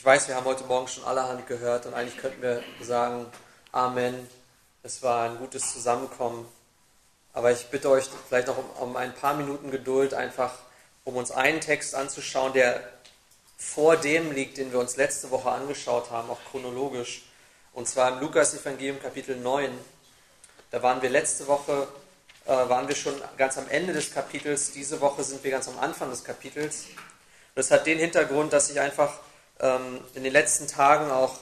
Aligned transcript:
Ich 0.00 0.06
weiß, 0.06 0.28
wir 0.28 0.34
haben 0.34 0.46
heute 0.46 0.64
Morgen 0.64 0.88
schon 0.88 1.04
allerhand 1.04 1.46
gehört 1.46 1.84
und 1.84 1.92
eigentlich 1.92 2.16
könnten 2.16 2.40
wir 2.40 2.62
sagen, 2.80 3.26
Amen, 3.70 4.26
es 4.82 5.02
war 5.02 5.28
ein 5.28 5.36
gutes 5.36 5.74
Zusammenkommen. 5.74 6.48
Aber 7.34 7.52
ich 7.52 7.66
bitte 7.66 7.90
euch 7.90 8.08
vielleicht 8.26 8.46
noch 8.46 8.56
um, 8.56 8.70
um 8.80 8.96
ein 8.96 9.14
paar 9.14 9.34
Minuten 9.34 9.70
Geduld, 9.70 10.14
einfach 10.14 10.54
um 11.04 11.16
uns 11.16 11.30
einen 11.30 11.60
Text 11.60 11.94
anzuschauen, 11.94 12.54
der 12.54 12.82
vor 13.58 13.98
dem 13.98 14.32
liegt, 14.32 14.56
den 14.56 14.72
wir 14.72 14.78
uns 14.78 14.96
letzte 14.96 15.30
Woche 15.30 15.50
angeschaut 15.50 16.10
haben, 16.10 16.30
auch 16.30 16.40
chronologisch. 16.50 17.24
Und 17.74 17.86
zwar 17.86 18.12
im 18.12 18.20
Lukas-Evangelium 18.20 19.02
Kapitel 19.02 19.36
9. 19.36 19.70
Da 20.70 20.82
waren 20.82 21.02
wir 21.02 21.10
letzte 21.10 21.46
Woche, 21.46 21.86
äh, 22.46 22.52
waren 22.52 22.88
wir 22.88 22.96
schon 22.96 23.20
ganz 23.36 23.58
am 23.58 23.68
Ende 23.68 23.92
des 23.92 24.14
Kapitels. 24.14 24.72
Diese 24.72 25.02
Woche 25.02 25.22
sind 25.24 25.44
wir 25.44 25.50
ganz 25.50 25.68
am 25.68 25.78
Anfang 25.78 26.08
des 26.08 26.24
Kapitels. 26.24 26.86
Das 27.54 27.70
hat 27.70 27.86
den 27.86 27.98
Hintergrund, 27.98 28.54
dass 28.54 28.70
ich 28.70 28.80
einfach 28.80 29.12
ähm, 29.60 30.00
in 30.14 30.24
den 30.24 30.32
letzten 30.32 30.66
Tagen 30.66 31.10
auch 31.10 31.38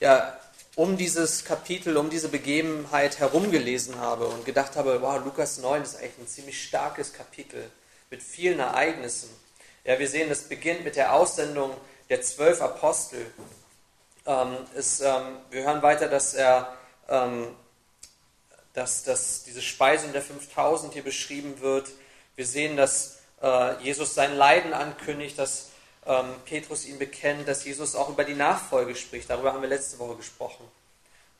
ja, 0.00 0.36
um 0.74 0.96
dieses 0.96 1.44
Kapitel, 1.44 1.96
um 1.96 2.10
diese 2.10 2.28
Begebenheit 2.28 3.18
herumgelesen 3.18 3.98
habe 3.98 4.26
und 4.26 4.44
gedacht 4.44 4.76
habe, 4.76 5.02
wow, 5.02 5.22
Lukas 5.24 5.58
9 5.58 5.82
ist 5.82 5.96
eigentlich 5.96 6.18
ein 6.18 6.28
ziemlich 6.28 6.64
starkes 6.64 7.12
Kapitel 7.12 7.70
mit 8.10 8.22
vielen 8.22 8.58
Ereignissen. 8.58 9.30
Ja, 9.84 9.98
wir 9.98 10.08
sehen, 10.08 10.30
es 10.30 10.42
beginnt 10.42 10.84
mit 10.84 10.96
der 10.96 11.12
Aussendung 11.12 11.76
der 12.08 12.22
zwölf 12.22 12.62
Apostel. 12.62 13.26
Ähm, 14.26 14.56
es, 14.74 15.00
ähm, 15.00 15.38
wir 15.50 15.64
hören 15.64 15.82
weiter, 15.82 16.08
dass 16.08 16.34
er, 16.34 16.76
ähm, 17.08 17.48
dass, 18.72 19.02
dass 19.02 19.44
diese 19.44 19.60
Speisung 19.60 20.12
der 20.12 20.22
5000 20.22 20.94
hier 20.94 21.02
beschrieben 21.02 21.60
wird. 21.60 21.90
Wir 22.36 22.46
sehen, 22.46 22.76
dass 22.76 23.18
äh, 23.42 23.82
Jesus 23.82 24.14
sein 24.14 24.36
Leiden 24.36 24.72
ankündigt, 24.72 25.38
dass 25.38 25.71
Petrus 26.44 26.84
ihn 26.84 26.98
bekennt, 26.98 27.46
dass 27.46 27.64
Jesus 27.64 27.94
auch 27.94 28.08
über 28.08 28.24
die 28.24 28.34
Nachfolge 28.34 28.94
spricht. 28.96 29.30
Darüber 29.30 29.52
haben 29.52 29.62
wir 29.62 29.68
letzte 29.68 29.98
Woche 29.98 30.16
gesprochen. 30.16 30.64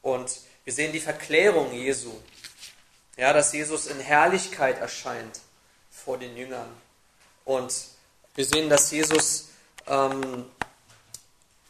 Und 0.02 0.40
wir 0.64 0.72
sehen 0.72 0.92
die 0.92 1.00
Verklärung 1.00 1.72
Jesu. 1.72 2.12
Ja, 3.16 3.32
dass 3.32 3.52
Jesus 3.52 3.86
in 3.86 4.00
Herrlichkeit 4.00 4.78
erscheint 4.80 5.40
vor 5.90 6.18
den 6.18 6.36
Jüngern. 6.36 6.68
Und 7.44 7.74
wir 8.34 8.44
sehen, 8.44 8.70
dass 8.70 8.90
Jesus 8.90 9.48
ähm, 9.86 10.46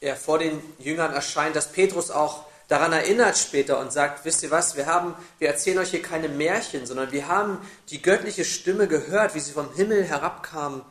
ja, 0.01 0.15
vor 0.15 0.39
den 0.39 0.63
Jüngern 0.79 1.13
erscheint, 1.13 1.57
dass 1.57 1.73
Petrus 1.73 2.11
auch 2.11 2.45
daran 2.69 2.93
erinnert 2.93 3.37
später 3.37 3.79
und 3.79 3.93
sagt, 3.93 4.25
wisst 4.25 4.43
ihr 4.43 4.51
was, 4.51 4.77
wir 4.77 4.87
haben, 4.87 5.15
wir 5.39 5.49
erzählen 5.49 5.79
euch 5.79 5.91
hier 5.91 6.03
keine 6.03 6.29
Märchen, 6.29 6.87
sondern 6.87 7.13
wir 7.13 7.29
haben 7.29 7.59
die 7.91 8.01
göttliche 8.01 8.45
Stimme 8.45 8.87
gehört, 8.87 9.35
wie 9.35 9.41
sie 9.41 9.53
vom 9.53 9.75
Himmel 9.75 10.05
herabkam 10.05 10.85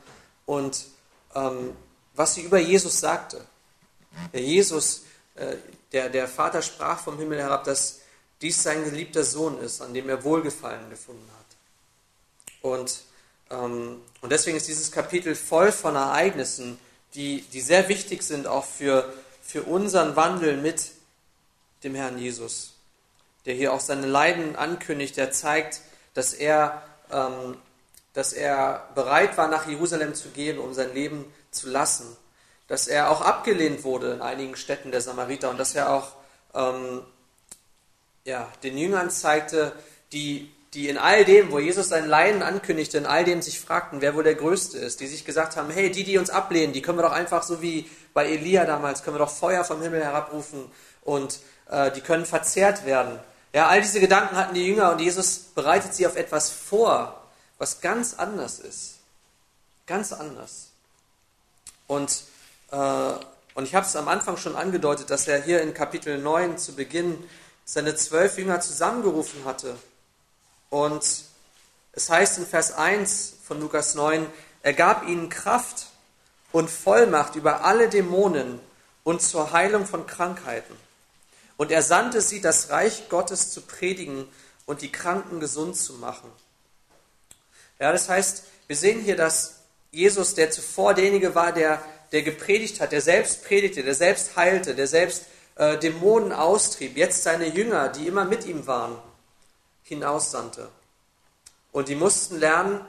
und 0.45 0.85
ähm, 1.33 1.75
was 2.13 2.35
sie 2.35 2.41
über 2.41 2.59
Jesus 2.59 2.99
sagte. 2.99 3.45
Der 4.33 4.41
Jesus, 4.41 5.03
äh, 5.35 5.55
der, 5.91 6.09
der 6.09 6.27
Vater 6.27 6.61
sprach 6.61 6.99
vom 6.99 7.17
Himmel 7.17 7.39
herab, 7.39 7.63
dass 7.63 7.99
dies 8.41 8.61
sein 8.61 8.83
geliebter 8.83 9.23
Sohn 9.23 9.59
ist, 9.59 9.81
an 9.81 9.93
dem 9.93 10.09
er 10.09 10.23
Wohlgefallen 10.23 10.89
gefunden 10.89 11.29
hat. 11.37 11.45
Und, 12.61 13.03
ähm, 13.49 14.01
und 14.21 14.31
deswegen 14.31 14.57
ist 14.57 14.67
dieses 14.67 14.91
Kapitel 14.91 15.35
voll 15.35 15.71
von 15.71 15.95
Ereignissen, 15.95 16.79
die, 17.13 17.41
die 17.53 17.61
sehr 17.61 17.89
wichtig 17.89 18.23
sind 18.23 18.47
auch 18.47 18.65
für, 18.65 19.13
für 19.41 19.63
unseren 19.63 20.15
Wandel 20.15 20.57
mit 20.57 20.91
dem 21.83 21.95
Herrn 21.95 22.17
Jesus, 22.17 22.73
der 23.45 23.55
hier 23.55 23.73
auch 23.73 23.79
seine 23.79 24.07
Leiden 24.07 24.55
ankündigt, 24.55 25.17
der 25.17 25.31
zeigt, 25.31 25.81
dass 26.13 26.33
er, 26.33 26.83
ähm, 27.11 27.57
dass 28.13 28.33
er 28.33 28.87
bereit 28.95 29.37
war, 29.37 29.47
nach 29.47 29.67
Jerusalem 29.67 30.15
zu 30.15 30.29
gehen, 30.29 30.57
um 30.57 30.73
sein 30.73 30.93
Leben 30.93 31.25
zu 31.51 31.69
lassen, 31.69 32.17
dass 32.67 32.87
er 32.87 33.11
auch 33.11 33.21
abgelehnt 33.21 33.83
wurde 33.83 34.13
in 34.13 34.21
einigen 34.21 34.55
Städten 34.55 34.91
der 34.91 35.01
Samariter 35.01 35.49
und 35.49 35.57
dass 35.57 35.75
er 35.75 35.91
auch 35.91 36.13
ähm, 36.53 37.03
ja, 38.23 38.47
den 38.63 38.77
Jüngern 38.77 39.09
zeigte, 39.09 39.73
die, 40.13 40.51
die 40.73 40.87
in 40.87 40.97
all 40.97 41.25
dem, 41.25 41.51
wo 41.51 41.59
Jesus 41.59 41.89
sein 41.89 42.07
Leiden 42.07 42.43
ankündigte, 42.43 42.97
in 42.97 43.05
all 43.05 43.25
dem 43.25 43.41
sich 43.41 43.59
fragten, 43.59 44.01
wer 44.01 44.15
wohl 44.15 44.23
der 44.23 44.35
Größte 44.35 44.77
ist, 44.77 44.99
die 44.99 45.07
sich 45.07 45.25
gesagt 45.25 45.55
haben, 45.57 45.69
hey, 45.69 45.91
die, 45.91 46.03
die 46.03 46.17
uns 46.17 46.29
ablehnen, 46.29 46.73
die 46.73 46.81
können 46.81 46.97
wir 46.97 47.03
doch 47.03 47.11
einfach 47.11 47.43
so 47.43 47.61
wie 47.61 47.89
bei 48.13 48.27
Elia 48.27 48.65
damals, 48.65 49.03
können 49.03 49.15
wir 49.15 49.25
doch 49.25 49.31
Feuer 49.31 49.63
vom 49.63 49.81
Himmel 49.81 50.03
herabrufen 50.03 50.71
und 51.01 51.39
äh, 51.69 51.91
die 51.91 52.01
können 52.01 52.25
verzehrt 52.25 52.85
werden. 52.85 53.19
Ja, 53.53 53.67
all 53.67 53.81
diese 53.81 53.99
Gedanken 53.99 54.37
hatten 54.37 54.53
die 54.53 54.65
Jünger 54.65 54.91
und 54.91 55.01
Jesus 55.01 55.39
bereitet 55.39 55.93
sie 55.93 56.07
auf 56.07 56.15
etwas 56.15 56.49
vor, 56.49 57.21
was 57.57 57.81
ganz 57.81 58.13
anders 58.13 58.59
ist. 58.59 58.99
Ganz 59.87 60.13
anders. 60.13 60.70
Und, 61.91 62.23
äh, 62.71 63.11
und 63.53 63.65
ich 63.65 63.75
habe 63.75 63.85
es 63.85 63.97
am 63.97 64.07
Anfang 64.07 64.37
schon 64.37 64.55
angedeutet, 64.55 65.09
dass 65.09 65.27
er 65.27 65.41
hier 65.41 65.61
in 65.61 65.73
Kapitel 65.73 66.19
9 66.19 66.57
zu 66.57 66.73
Beginn 66.73 67.21
seine 67.65 67.95
zwölf 67.95 68.37
Jünger 68.37 68.61
zusammengerufen 68.61 69.43
hatte. 69.43 69.75
Und 70.69 71.03
es 71.91 72.09
heißt 72.09 72.37
in 72.37 72.47
Vers 72.47 72.71
1 72.71 73.33
von 73.43 73.59
Lukas 73.59 73.95
9, 73.95 74.25
er 74.63 74.71
gab 74.71 75.05
ihnen 75.05 75.27
Kraft 75.27 75.87
und 76.53 76.69
Vollmacht 76.69 77.35
über 77.35 77.65
alle 77.65 77.89
Dämonen 77.89 78.61
und 79.03 79.21
zur 79.21 79.51
Heilung 79.51 79.85
von 79.85 80.07
Krankheiten. 80.07 80.77
Und 81.57 81.71
er 81.71 81.81
sandte 81.81 82.21
sie, 82.21 82.39
das 82.39 82.69
Reich 82.69 83.09
Gottes 83.09 83.51
zu 83.51 83.63
predigen 83.63 84.29
und 84.65 84.81
die 84.81 84.93
Kranken 84.93 85.41
gesund 85.41 85.75
zu 85.75 85.95
machen. 85.95 86.31
Ja, 87.79 87.91
das 87.91 88.07
heißt, 88.07 88.43
wir 88.67 88.77
sehen 88.77 89.01
hier, 89.01 89.17
dass 89.17 89.60
Jesus, 89.91 90.35
der 90.35 90.51
zuvor 90.51 90.93
derjenige 90.93 91.35
war, 91.35 91.51
der, 91.51 91.83
der 92.11 92.21
gepredigt 92.23 92.79
hat, 92.79 92.91
der 92.93 93.01
selbst 93.01 93.43
predigte, 93.43 93.83
der 93.83 93.95
selbst 93.95 94.35
heilte, 94.35 94.73
der 94.73 94.87
selbst 94.87 95.25
äh, 95.55 95.77
Dämonen 95.77 96.31
austrieb, 96.31 96.95
jetzt 96.95 97.23
seine 97.23 97.47
Jünger, 97.47 97.89
die 97.89 98.07
immer 98.07 98.25
mit 98.25 98.45
ihm 98.45 98.67
waren, 98.67 98.97
hinaussandte. 99.83 100.69
Und 101.71 101.89
die 101.89 101.95
mussten 101.95 102.39
lernen, 102.39 102.85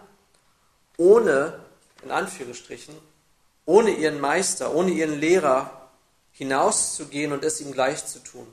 ohne, 0.97 1.61
in 2.05 2.11
Anführungsstrichen, 2.11 2.95
ohne 3.65 3.91
ihren 3.91 4.21
Meister, 4.21 4.75
ohne 4.75 4.91
ihren 4.91 5.19
Lehrer 5.19 5.91
hinauszugehen 6.33 7.33
und 7.33 7.45
es 7.45 7.61
ihm 7.61 7.73
gleich 7.73 8.07
zu 8.07 8.21
tun. 8.21 8.47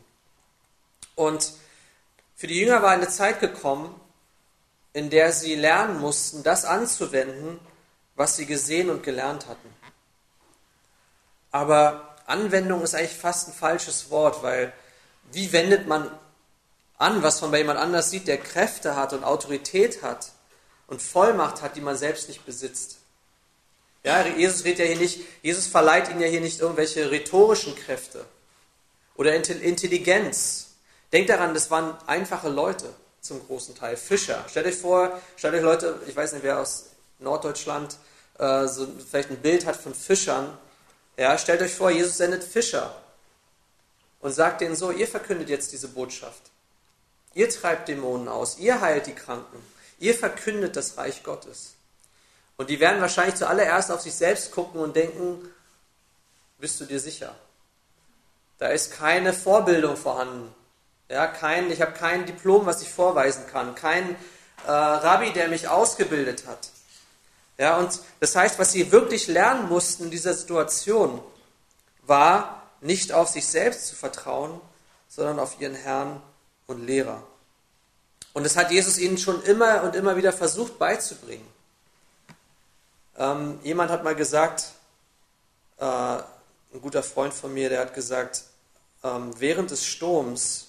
Und 1.15 1.53
für 2.35 2.47
die 2.47 2.59
Jünger 2.59 2.81
war 2.81 2.91
eine 2.91 3.09
Zeit 3.09 3.39
gekommen, 3.39 3.93
in 4.93 5.09
der 5.09 5.31
sie 5.31 5.55
lernen 5.55 5.99
mussten, 5.99 6.43
das 6.43 6.65
anzuwenden, 6.65 7.59
was 8.19 8.35
sie 8.35 8.45
gesehen 8.45 8.89
und 8.89 9.01
gelernt 9.01 9.47
hatten. 9.47 9.73
Aber 11.51 12.17
Anwendung 12.25 12.81
ist 12.81 12.93
eigentlich 12.93 13.17
fast 13.17 13.47
ein 13.47 13.53
falsches 13.53 14.11
Wort, 14.11 14.43
weil 14.43 14.73
wie 15.31 15.53
wendet 15.53 15.87
man 15.87 16.11
an, 16.97 17.23
was 17.23 17.39
man 17.39 17.51
bei 17.51 17.59
jemand 17.59 17.79
anders 17.79 18.09
sieht, 18.11 18.27
der 18.27 18.37
Kräfte 18.37 18.97
hat 18.97 19.13
und 19.13 19.23
Autorität 19.23 20.03
hat 20.03 20.33
und 20.87 21.01
Vollmacht 21.01 21.61
hat, 21.61 21.77
die 21.77 21.81
man 21.81 21.95
selbst 21.95 22.27
nicht 22.27 22.45
besitzt? 22.45 22.97
Ja, 24.03 24.27
Jesus 24.27 24.65
redet 24.65 24.79
ja 24.79 24.85
hier 24.85 24.97
nicht, 24.97 25.21
Jesus 25.41 25.67
verleiht 25.67 26.09
ihnen 26.09 26.19
ja 26.19 26.27
hier 26.27 26.41
nicht 26.41 26.59
irgendwelche 26.59 27.09
rhetorischen 27.11 27.73
Kräfte 27.73 28.25
oder 29.15 29.33
Intelligenz. 29.33 30.71
Denkt 31.13 31.29
daran, 31.29 31.53
das 31.53 31.71
waren 31.71 31.95
einfache 32.05 32.49
Leute 32.49 32.93
zum 33.21 33.45
großen 33.47 33.75
Teil, 33.75 33.95
Fischer. 33.95 34.43
Stellt 34.49 34.65
euch 34.65 34.75
vor, 34.75 35.21
stellt 35.37 35.53
euch 35.53 35.63
Leute, 35.63 36.01
ich 36.05 36.17
weiß 36.17 36.33
nicht, 36.33 36.43
wer 36.43 36.59
aus 36.59 36.87
Norddeutschland 37.19 37.97
äh, 38.39 38.67
so 38.67 38.87
vielleicht 39.09 39.29
ein 39.29 39.37
Bild 39.37 39.65
hat 39.65 39.75
von 39.75 39.93
Fischern, 39.93 40.57
ja, 41.17 41.37
stellt 41.37 41.61
euch 41.61 41.75
vor, 41.75 41.91
Jesus 41.91 42.17
sendet 42.17 42.43
Fischer 42.43 42.95
und 44.21 44.31
sagt 44.31 44.61
denen 44.61 44.75
so, 44.75 44.91
ihr 44.91 45.07
verkündet 45.07 45.49
jetzt 45.49 45.71
diese 45.73 45.89
Botschaft. 45.89 46.41
Ihr 47.33 47.49
treibt 47.49 47.89
Dämonen 47.89 48.27
aus, 48.27 48.57
ihr 48.57 48.81
heilt 48.81 49.05
die 49.07 49.13
Kranken, 49.13 49.61
ihr 49.99 50.15
verkündet 50.15 50.75
das 50.75 50.97
Reich 50.97 51.23
Gottes. 51.23 51.73
Und 52.57 52.69
die 52.69 52.79
werden 52.79 53.01
wahrscheinlich 53.01 53.35
zuallererst 53.35 53.91
auf 53.91 54.01
sich 54.01 54.15
selbst 54.15 54.51
gucken 54.51 54.81
und 54.81 54.95
denken, 54.95 55.49
bist 56.57 56.79
du 56.79 56.85
dir 56.85 56.99
sicher? 56.99 57.35
Da 58.57 58.67
ist 58.67 58.91
keine 58.91 59.31
Vorbildung 59.31 59.95
vorhanden. 59.95 60.53
Ja, 61.09 61.27
kein, 61.27 61.71
ich 61.71 61.81
habe 61.81 61.93
kein 61.93 62.25
Diplom, 62.25 62.65
was 62.65 62.81
ich 62.81 62.89
vorweisen 62.89 63.47
kann, 63.47 63.75
kein 63.75 64.15
äh, 64.65 64.71
Rabbi, 64.71 65.31
der 65.31 65.47
mich 65.47 65.67
ausgebildet 65.67 66.45
hat. 66.47 66.69
Ja, 67.59 67.77
und 67.77 67.99
das 68.21 68.37
heißt, 68.37 68.57
was 68.57 68.71
sie 68.71 68.89
wirklich 68.89 69.27
lernen 69.27 69.67
mussten 69.67 70.05
in 70.05 70.11
dieser 70.11 70.33
Situation, 70.33 71.21
war 72.03 72.63
nicht 72.79 73.11
auf 73.11 73.27
sich 73.27 73.45
selbst 73.45 73.87
zu 73.87 73.95
vertrauen, 73.95 74.61
sondern 75.09 75.39
auf 75.39 75.59
ihren 75.59 75.75
Herrn 75.75 76.21
und 76.67 76.87
Lehrer. 76.87 77.21
Und 78.31 78.45
das 78.45 78.55
hat 78.55 78.71
Jesus 78.71 78.97
ihnen 78.97 79.17
schon 79.17 79.43
immer 79.43 79.83
und 79.83 79.93
immer 79.93 80.15
wieder 80.15 80.31
versucht 80.31 80.79
beizubringen. 80.79 81.45
Ähm, 83.17 83.59
jemand 83.61 83.91
hat 83.91 84.05
mal 84.05 84.15
gesagt, 84.15 84.71
äh, 85.79 85.83
ein 85.83 86.81
guter 86.81 87.03
Freund 87.03 87.33
von 87.33 87.53
mir, 87.53 87.67
der 87.67 87.81
hat 87.81 87.93
gesagt, 87.93 88.45
ähm, 89.03 89.33
während 89.37 89.71
des 89.71 89.85
Sturms, 89.85 90.67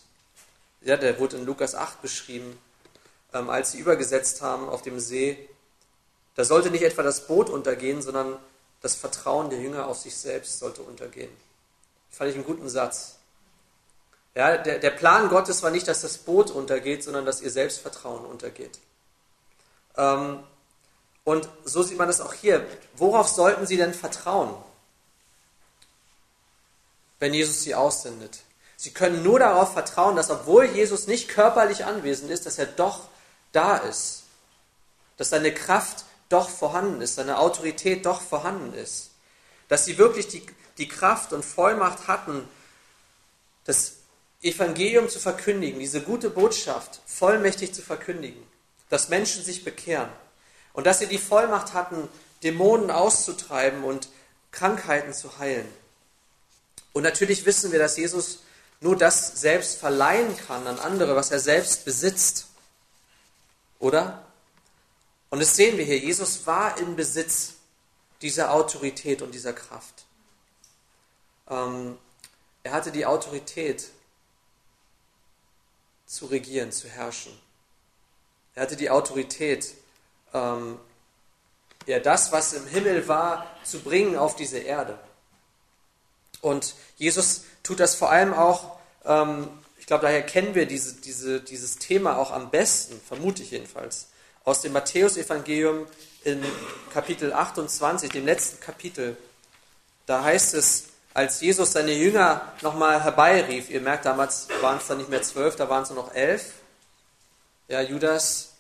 ja, 0.81 0.97
der 0.97 1.21
wurde 1.21 1.37
in 1.37 1.47
Lukas 1.47 1.77
8 1.77 2.03
beschrieben, 2.03 2.59
ähm, 3.33 3.49
als 3.49 3.71
sie 3.73 3.79
übergesetzt 3.79 4.43
haben 4.43 4.69
auf 4.69 4.83
dem 4.83 4.99
See, 4.99 5.49
da 6.35 6.45
sollte 6.45 6.71
nicht 6.71 6.83
etwa 6.83 7.03
das 7.03 7.27
Boot 7.27 7.51
untergehen, 7.51 8.03
sondern 8.03 8.37
das 8.81 8.95
Vertrauen 8.95 9.51
der 9.51 9.61
Jünger 9.61 9.87
auf 9.87 9.99
sich 9.99 10.17
selbst 10.17 10.59
sollte 10.59 10.83
untergehen. 10.83 11.31
Fand 12.11 12.31
ich 12.31 12.37
einen 12.37 12.45
guten 12.45 12.69
Satz. 12.69 13.17
Ja, 14.35 14.57
der, 14.57 14.79
der 14.79 14.91
Plan 14.91 15.29
Gottes 15.29 15.63
war 15.63 15.71
nicht, 15.71 15.89
dass 15.89 16.03
das 16.03 16.19
Boot 16.19 16.51
untergeht, 16.51 17.03
sondern 17.03 17.27
dass 17.27 17.41
ihr 17.41 17.51
Selbstvertrauen 17.51 18.25
untergeht. 18.25 18.79
Ähm, 19.97 20.41
und 21.25 21.49
so 21.65 21.83
sieht 21.83 21.99
man 21.99 22.07
das 22.07 22.21
auch 22.21 22.33
hier. 22.33 22.67
Worauf 22.97 23.29
sollten 23.29 23.67
sie 23.67 23.77
denn 23.77 23.93
vertrauen, 23.93 24.55
wenn 27.19 27.35
Jesus 27.35 27.63
sie 27.63 27.75
aussendet? 27.75 28.41
Sie 28.77 28.93
können 28.93 29.23
nur 29.23 29.39
darauf 29.39 29.75
vertrauen, 29.75 30.17
dass 30.17 30.31
obwohl 30.31 30.65
Jesus 30.65 31.07
nicht 31.07 31.29
körperlich 31.29 31.85
anwesend 31.85 32.31
ist, 32.31 32.47
dass 32.47 32.59
er 32.59 32.67
doch 32.67 33.09
da 33.53 33.77
ist. 33.77 34.23
Dass 35.19 35.29
seine 35.29 35.53
Kraft 35.53 36.05
doch 36.31 36.49
vorhanden 36.49 37.03
ist, 37.03 37.17
seine 37.17 37.39
Autorität 37.39 38.07
doch 38.07 38.23
vorhanden 38.23 38.73
ist. 38.73 39.11
Dass 39.69 39.85
sie 39.85 39.99
wirklich 39.99 40.29
die, 40.29 40.47
die 40.79 40.89
Kraft 40.89 41.35
und 41.35 41.45
Vollmacht 41.45 42.09
hatten, 42.09 42.49
das 43.65 43.97
Evangelium 44.41 45.11
zu 45.11 45.19
verkündigen, 45.19 45.79
diese 45.79 46.01
gute 46.01 46.31
Botschaft 46.31 47.01
vollmächtig 47.05 47.75
zu 47.75 47.83
verkündigen, 47.83 48.43
dass 48.89 49.11
Menschen 49.11 49.45
sich 49.45 49.65
bekehren. 49.65 50.09
Und 50.73 50.87
dass 50.87 51.01
sie 51.01 51.07
die 51.07 51.19
Vollmacht 51.19 51.75
hatten, 51.75 52.09
Dämonen 52.43 52.91
auszutreiben 52.91 53.85
und 53.85 54.09
Krankheiten 54.51 55.13
zu 55.13 55.39
heilen. 55.39 55.69
Und 56.93 57.03
natürlich 57.03 57.45
wissen 57.45 57.73
wir, 57.73 57.79
dass 57.79 57.97
Jesus 57.97 58.41
nur 58.81 58.97
das 58.97 59.41
selbst 59.41 59.79
verleihen 59.79 60.37
kann 60.37 60.67
an 60.67 60.79
andere, 60.79 61.15
was 61.17 61.31
er 61.31 61.41
selbst 61.41 61.85
besitzt. 61.85 62.47
Oder? 63.79 64.25
Und 65.31 65.41
das 65.41 65.57
sehen 65.57 65.79
wir 65.79 65.85
hier. 65.85 65.99
Jesus 65.99 66.47
war 66.47 66.77
im 66.79 66.97
Besitz 66.97 67.55
dieser 68.21 68.53
Autorität 68.53 69.23
und 69.23 69.33
dieser 69.33 69.53
Kraft. 69.53 70.05
Ähm, 71.49 71.97
er 72.63 72.73
hatte 72.73 72.93
die 72.93 73.07
Autorität 73.07 73.89
zu 76.07 76.27
regieren, 76.27 76.73
zu 76.73 76.89
herrschen. 76.89 77.33
Er 78.55 78.63
hatte 78.63 78.77
die 78.77 78.91
Autorität, 78.91 79.75
ähm, 80.35 80.79
ja, 81.87 82.01
das, 82.01 82.33
was 82.33 82.53
im 82.53 82.67
Himmel 82.67 83.09
war, 83.09 83.47
zu 83.65 83.81
bringen 83.81 84.17
auf 84.17 84.37
diese 84.37 84.59
Erde. 84.59 84.99
Und 86.41 86.75
Jesus 86.97 87.45
tut 87.63 87.81
das 87.81 87.95
vor 87.95 88.11
allem 88.11 88.35
auch, 88.35 88.79
ähm, 89.05 89.49
ich 89.79 89.87
glaube, 89.87 90.03
daher 90.03 90.25
kennen 90.25 90.55
wir 90.55 90.67
diese, 90.67 90.95
diese, 91.01 91.41
dieses 91.41 91.79
Thema 91.79 92.19
auch 92.19 92.33
am 92.33 92.51
besten, 92.51 93.01
vermute 93.01 93.43
ich 93.43 93.53
jedenfalls, 93.53 94.09
aus 94.45 94.61
dem 94.61 94.73
Matthäusevangelium 94.73 95.87
in 96.25 96.45
Kapitel 96.93 97.33
28, 97.33 98.11
dem 98.11 98.27
letzten 98.27 98.61
Kapitel. 98.61 99.17
Da 100.07 100.23
heißt 100.25 100.55
es, 100.55 100.89
als 101.15 101.41
Jesus 101.41 101.73
seine 101.73 101.93
Jünger 101.93 102.53
nochmal 102.63 103.03
herbeirief, 103.03 103.71
ihr 103.71 103.81
merkt, 103.81 104.05
damals 104.05 104.49
waren 104.61 104.79
es 104.79 104.87
dann 104.87 104.99
nicht 104.99 105.11
mehr 105.11 105.23
zwölf, 105.23 105.57
da 105.57 105.69
waren 105.69 105.83
es 105.83 105.91
nur 105.91 106.05
noch 106.05 106.15
elf. 106.15 106.53
Ja, 107.69 107.81
Judas, 107.81 108.53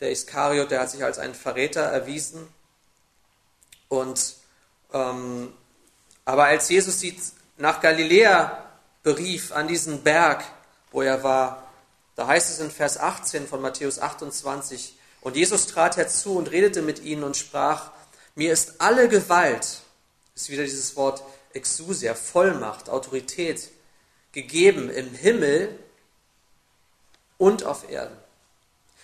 der 0.00 0.10
Iskariot, 0.10 0.70
der 0.70 0.80
hat 0.80 0.90
sich 0.90 1.04
als 1.04 1.18
ein 1.18 1.34
Verräter 1.34 1.82
erwiesen. 1.82 2.48
Und 3.88 4.36
ähm, 4.92 5.52
aber 6.24 6.46
als 6.46 6.68
Jesus 6.68 7.00
sie 7.00 7.18
nach 7.56 7.80
Galiläa 7.80 8.64
berief, 9.02 9.52
an 9.52 9.68
diesen 9.68 10.02
Berg, 10.02 10.44
wo 10.90 11.02
er 11.02 11.22
war, 11.22 11.65
da 12.16 12.26
heißt 12.26 12.50
es 12.50 12.58
in 12.58 12.70
Vers 12.70 12.98
18 12.98 13.46
von 13.46 13.60
Matthäus 13.60 13.98
28, 13.98 14.96
und 15.20 15.36
Jesus 15.36 15.66
trat 15.66 15.96
herzu 15.96 16.36
und 16.36 16.50
redete 16.50 16.82
mit 16.82 17.02
ihnen 17.02 17.24
und 17.24 17.36
sprach, 17.36 17.90
mir 18.34 18.52
ist 18.52 18.80
alle 18.80 19.08
Gewalt, 19.08 19.80
ist 20.34 20.50
wieder 20.50 20.62
dieses 20.62 20.96
Wort 20.96 21.22
Exousia, 21.52 22.14
Vollmacht, 22.14 22.88
Autorität, 22.88 23.70
gegeben 24.32 24.90
im 24.90 25.14
Himmel 25.14 25.78
und 27.38 27.64
auf 27.64 27.90
Erden. 27.90 28.16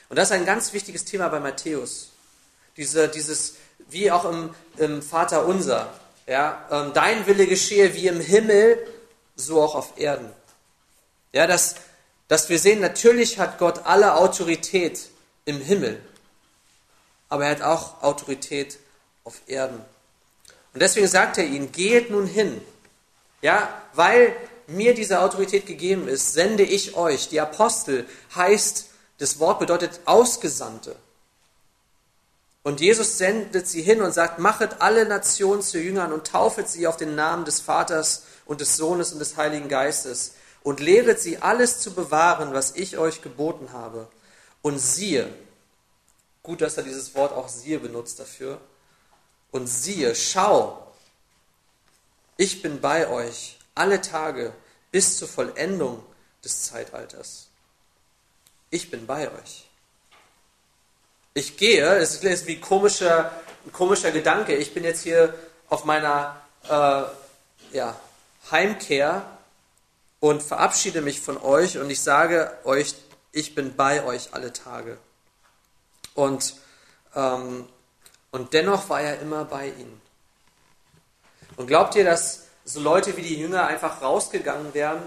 Und 0.08 0.16
das 0.16 0.28
ist 0.28 0.36
ein 0.36 0.44
ganz 0.44 0.72
wichtiges 0.74 1.06
Thema 1.06 1.28
bei 1.28 1.40
Matthäus. 1.40 2.10
Diese, 2.76 3.08
dieses, 3.08 3.56
wie 3.88 4.10
auch 4.10 4.26
im, 4.26 4.54
im 4.76 5.02
Vater 5.02 5.46
unser, 5.46 5.92
ja, 6.26 6.66
ähm, 6.70 6.92
dein 6.92 7.26
Wille 7.26 7.46
geschehe 7.46 7.94
wie 7.94 8.08
im 8.08 8.20
Himmel, 8.20 8.86
so 9.36 9.62
auch 9.62 9.74
auf 9.74 9.98
Erden. 9.98 10.30
Ja, 11.32 11.46
dass, 11.46 11.76
dass 12.32 12.48
wir 12.48 12.58
sehen, 12.58 12.80
natürlich 12.80 13.38
hat 13.38 13.58
Gott 13.58 13.82
alle 13.84 14.14
Autorität 14.14 15.10
im 15.44 15.60
Himmel, 15.60 16.00
aber 17.28 17.44
er 17.44 17.50
hat 17.50 17.60
auch 17.60 18.02
Autorität 18.02 18.78
auf 19.22 19.42
Erden. 19.48 19.84
Und 20.72 20.80
deswegen 20.80 21.08
sagt 21.08 21.36
er 21.36 21.44
ihnen, 21.44 21.72
geht 21.72 22.10
nun 22.10 22.26
hin. 22.26 22.62
Ja, 23.42 23.82
weil 23.92 24.34
mir 24.66 24.94
diese 24.94 25.20
Autorität 25.20 25.66
gegeben 25.66 26.08
ist, 26.08 26.32
sende 26.32 26.62
ich 26.62 26.96
euch. 26.96 27.28
Die 27.28 27.38
Apostel 27.38 28.06
heißt, 28.34 28.86
das 29.18 29.38
Wort 29.38 29.58
bedeutet 29.58 30.00
Ausgesandte. 30.06 30.96
Und 32.62 32.80
Jesus 32.80 33.18
sendet 33.18 33.68
sie 33.68 33.82
hin 33.82 34.00
und 34.00 34.12
sagt, 34.12 34.38
machet 34.38 34.76
alle 34.80 35.04
Nationen 35.04 35.60
zu 35.60 35.78
Jüngern 35.78 36.14
und 36.14 36.28
taufet 36.28 36.66
sie 36.66 36.86
auf 36.86 36.96
den 36.96 37.14
Namen 37.14 37.44
des 37.44 37.60
Vaters 37.60 38.22
und 38.46 38.62
des 38.62 38.78
Sohnes 38.78 39.12
und 39.12 39.18
des 39.18 39.36
Heiligen 39.36 39.68
Geistes 39.68 40.32
und 40.62 40.80
lehret 40.80 41.20
sie 41.20 41.38
alles 41.38 41.80
zu 41.80 41.92
bewahren, 41.92 42.52
was 42.52 42.76
ich 42.76 42.98
euch 42.98 43.22
geboten 43.22 43.72
habe. 43.72 44.08
Und 44.62 44.78
siehe, 44.78 45.32
gut, 46.42 46.60
dass 46.60 46.76
er 46.76 46.84
dieses 46.84 47.14
Wort 47.14 47.32
auch 47.32 47.48
siehe 47.48 47.78
benutzt 47.78 48.20
dafür, 48.20 48.60
und 49.50 49.66
siehe, 49.66 50.14
schau, 50.14 50.92
ich 52.36 52.62
bin 52.62 52.80
bei 52.80 53.08
euch 53.08 53.58
alle 53.74 54.00
Tage 54.00 54.52
bis 54.90 55.18
zur 55.18 55.28
Vollendung 55.28 56.02
des 56.44 56.64
Zeitalters. 56.64 57.48
Ich 58.70 58.90
bin 58.90 59.06
bei 59.06 59.30
euch. 59.30 59.68
Ich 61.34 61.56
gehe, 61.56 61.96
es 61.96 62.22
ist 62.22 62.46
wie 62.46 62.60
komischer, 62.60 63.32
ein 63.64 63.72
komischer 63.72 64.10
Gedanke. 64.10 64.54
Ich 64.56 64.74
bin 64.74 64.84
jetzt 64.84 65.02
hier 65.02 65.34
auf 65.68 65.84
meiner 65.84 66.40
äh, 66.64 67.76
ja, 67.76 67.98
Heimkehr 68.50 69.31
und 70.22 70.40
verabschiede 70.40 71.00
mich 71.00 71.20
von 71.20 71.36
euch 71.36 71.78
und 71.78 71.90
ich 71.90 72.00
sage 72.00 72.56
euch, 72.62 72.94
ich 73.32 73.56
bin 73.56 73.74
bei 73.74 74.04
euch 74.04 74.34
alle 74.34 74.52
Tage. 74.52 74.96
Und 76.14 76.54
ähm, 77.16 77.66
und 78.30 78.54
dennoch 78.54 78.88
war 78.88 79.00
er 79.00 79.20
immer 79.20 79.44
bei 79.44 79.66
ihnen. 79.66 80.00
Und 81.56 81.66
glaubt 81.66 81.96
ihr, 81.96 82.04
dass 82.04 82.44
so 82.64 82.78
Leute 82.78 83.16
wie 83.16 83.22
die 83.22 83.36
Jünger 83.36 83.66
einfach 83.66 84.00
rausgegangen 84.00 84.74
wären, 84.74 85.02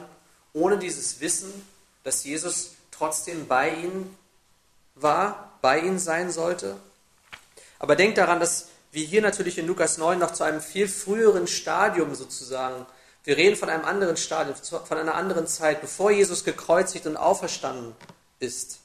ohne 0.51 0.77
dieses 0.77 1.21
Wissen, 1.21 1.65
dass 2.03 2.25
Jesus 2.25 2.71
trotzdem 2.91 3.47
bei 3.47 3.69
ihnen 3.69 4.17
war, 4.95 5.57
bei 5.61 5.79
ihnen 5.79 5.97
sein 5.97 6.29
sollte? 6.29 6.75
Aber 7.79 7.95
denkt 7.95 8.17
daran, 8.17 8.41
dass 8.41 8.67
wir 8.91 9.05
hier 9.05 9.21
natürlich 9.21 9.57
in 9.57 9.65
Lukas 9.65 9.97
9 9.97 10.19
noch 10.19 10.33
zu 10.33 10.43
einem 10.43 10.59
viel 10.59 10.89
früheren 10.89 11.47
Stadium 11.47 12.15
sozusagen, 12.15 12.85
wir 13.25 13.37
reden 13.37 13.55
von 13.55 13.69
einem 13.69 13.85
anderen 13.85 14.17
Stadium, 14.17 14.55
von 14.55 14.97
einer 14.97 15.15
anderen 15.15 15.47
Zeit, 15.47 15.81
bevor 15.81 16.11
Jesus 16.11 16.43
gekreuzigt 16.43 17.07
und 17.07 17.17
auferstanden 17.17 17.95
ist. 18.39 18.79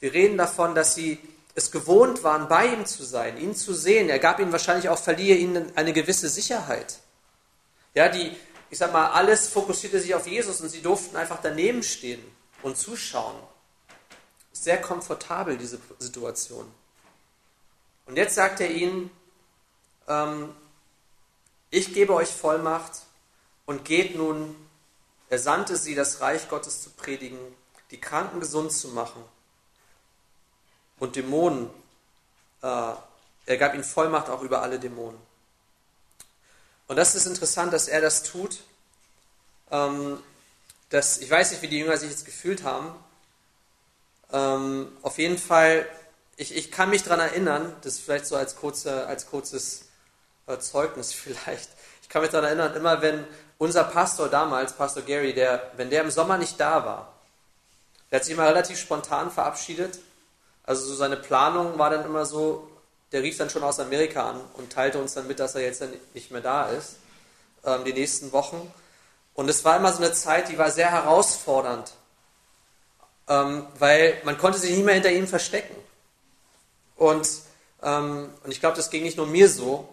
Wir 0.00 0.12
reden 0.12 0.36
davon, 0.36 0.74
dass 0.74 0.96
sie 0.96 1.18
es 1.54 1.70
gewohnt 1.70 2.24
waren, 2.24 2.48
bei 2.48 2.66
ihm 2.66 2.84
zu 2.84 3.04
sein, 3.04 3.38
ihn 3.38 3.54
zu 3.54 3.72
sehen. 3.72 4.08
Er 4.08 4.18
gab 4.18 4.40
ihnen 4.40 4.50
wahrscheinlich 4.50 4.88
auch, 4.88 4.98
verlieh 4.98 5.32
ihnen 5.34 5.70
eine 5.76 5.92
gewisse 5.92 6.28
Sicherheit. 6.28 6.98
Ja, 7.94 8.08
die, 8.08 8.34
ich 8.68 8.78
sag 8.78 8.92
mal, 8.92 9.10
alles 9.12 9.48
fokussierte 9.48 10.00
sich 10.00 10.14
auf 10.14 10.26
Jesus 10.26 10.60
und 10.60 10.70
sie 10.70 10.82
durften 10.82 11.16
einfach 11.16 11.38
daneben 11.40 11.84
stehen 11.84 12.22
und 12.62 12.76
zuschauen. 12.76 13.36
Sehr 14.52 14.80
komfortabel, 14.80 15.56
diese 15.56 15.78
Situation. 16.00 16.66
Und 18.06 18.16
jetzt 18.16 18.34
sagt 18.34 18.60
er 18.60 18.70
ihnen, 18.70 19.10
ähm, 20.08 20.54
ich 21.72 21.94
gebe 21.94 22.14
euch 22.14 22.28
Vollmacht 22.28 23.00
und 23.66 23.84
geht 23.84 24.14
nun, 24.14 24.54
er 25.30 25.38
sandte 25.38 25.76
sie, 25.76 25.94
das 25.94 26.20
Reich 26.20 26.48
Gottes 26.48 26.82
zu 26.82 26.90
predigen, 26.90 27.38
die 27.90 28.00
Kranken 28.00 28.40
gesund 28.40 28.72
zu 28.72 28.88
machen 28.88 29.24
und 30.98 31.16
Dämonen. 31.16 31.70
Äh, 32.62 32.92
er 33.46 33.56
gab 33.56 33.74
ihnen 33.74 33.84
Vollmacht 33.84 34.28
auch 34.28 34.42
über 34.42 34.62
alle 34.62 34.78
Dämonen. 34.78 35.18
Und 36.88 36.96
das 36.96 37.14
ist 37.14 37.26
interessant, 37.26 37.72
dass 37.72 37.88
er 37.88 38.02
das 38.02 38.22
tut. 38.22 38.60
Ähm, 39.70 40.22
dass, 40.90 41.18
ich 41.18 41.30
weiß 41.30 41.52
nicht, 41.52 41.62
wie 41.62 41.68
die 41.68 41.78
Jünger 41.78 41.96
sich 41.96 42.10
jetzt 42.10 42.26
gefühlt 42.26 42.64
haben. 42.64 42.94
Ähm, 44.30 44.92
auf 45.00 45.18
jeden 45.18 45.38
Fall, 45.38 45.88
ich, 46.36 46.54
ich 46.54 46.70
kann 46.70 46.90
mich 46.90 47.02
daran 47.02 47.20
erinnern, 47.20 47.74
das 47.80 47.98
vielleicht 47.98 48.26
so 48.26 48.36
als, 48.36 48.56
kurze, 48.56 49.06
als 49.06 49.26
kurzes 49.26 49.86
Zeugnis 50.60 51.12
vielleicht. 51.12 51.70
Ich 52.02 52.08
kann 52.08 52.22
mich 52.22 52.30
daran 52.30 52.46
erinnern, 52.46 52.74
immer 52.76 53.02
wenn 53.02 53.24
unser 53.58 53.84
Pastor 53.84 54.28
damals, 54.28 54.72
Pastor 54.72 55.02
Gary, 55.02 55.32
der, 55.32 55.70
wenn 55.76 55.90
der 55.90 56.02
im 56.02 56.10
Sommer 56.10 56.36
nicht 56.38 56.58
da 56.60 56.84
war, 56.84 57.12
der 58.10 58.18
hat 58.18 58.24
sich 58.24 58.34
immer 58.34 58.46
relativ 58.46 58.78
spontan 58.78 59.30
verabschiedet 59.30 59.98
also 60.64 60.84
so 60.84 60.94
seine 60.94 61.16
Planung 61.16 61.78
war 61.78 61.90
dann 61.90 62.04
immer 62.04 62.24
so, 62.24 62.68
der 63.10 63.22
rief 63.22 63.36
dann 63.36 63.50
schon 63.50 63.64
aus 63.64 63.80
Amerika 63.80 64.30
an 64.30 64.40
und 64.54 64.72
teilte 64.72 64.98
uns 64.98 65.14
dann 65.14 65.26
mit, 65.26 65.40
dass 65.40 65.54
er 65.54 65.62
jetzt 65.62 65.82
nicht 66.14 66.30
mehr 66.30 66.40
da 66.40 66.68
ist, 66.68 66.96
ähm, 67.64 67.84
die 67.84 67.92
nächsten 67.92 68.32
Wochen. 68.32 68.72
Und 69.34 69.48
es 69.48 69.64
war 69.64 69.76
immer 69.76 69.92
so 69.92 70.02
eine 70.02 70.12
Zeit, 70.12 70.48
die 70.48 70.58
war 70.58 70.70
sehr 70.70 70.90
herausfordernd, 70.90 71.92
ähm, 73.28 73.66
weil 73.78 74.20
man 74.24 74.38
konnte 74.38 74.58
sich 74.58 74.70
nicht 74.70 74.84
mehr 74.84 74.94
hinter 74.94 75.10
ihm 75.10 75.26
verstecken. 75.26 75.74
Und, 76.96 77.28
ähm, 77.82 78.30
und 78.44 78.50
ich 78.52 78.60
glaube, 78.60 78.76
das 78.76 78.90
ging 78.90 79.02
nicht 79.02 79.16
nur 79.16 79.26
mir 79.26 79.48
so, 79.48 79.88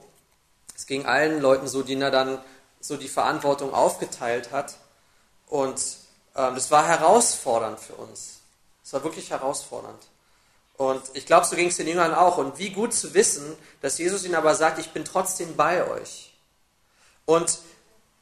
es 0.79 0.85
ging 0.85 1.05
allen 1.05 1.41
Leuten 1.41 1.67
so, 1.67 1.83
denen 1.83 2.03
er 2.03 2.09
dann 2.09 2.39
so 2.79 2.95
die 2.95 3.09
Verantwortung 3.09 3.73
aufgeteilt 3.73 4.53
hat. 4.53 4.75
Und 5.45 5.77
ähm, 6.37 6.55
das 6.55 6.71
war 6.71 6.87
herausfordernd 6.87 7.81
für 7.81 7.95
uns. 7.95 8.39
Es 8.81 8.93
war 8.93 9.03
wirklich 9.03 9.29
herausfordernd. 9.29 10.01
Und 10.77 11.01
ich 11.15 11.25
glaube, 11.25 11.45
so 11.45 11.57
ging 11.57 11.67
es 11.67 11.75
den 11.75 11.87
Jüngern 11.89 12.13
auch. 12.13 12.37
Und 12.37 12.59
wie 12.59 12.69
gut 12.69 12.93
zu 12.93 13.13
wissen, 13.13 13.57
dass 13.81 13.97
Jesus 13.97 14.23
ihnen 14.23 14.35
aber 14.35 14.55
sagt, 14.55 14.79
ich 14.79 14.91
bin 14.91 15.03
trotzdem 15.03 15.57
bei 15.57 15.85
euch. 15.85 16.33
Und 17.25 17.59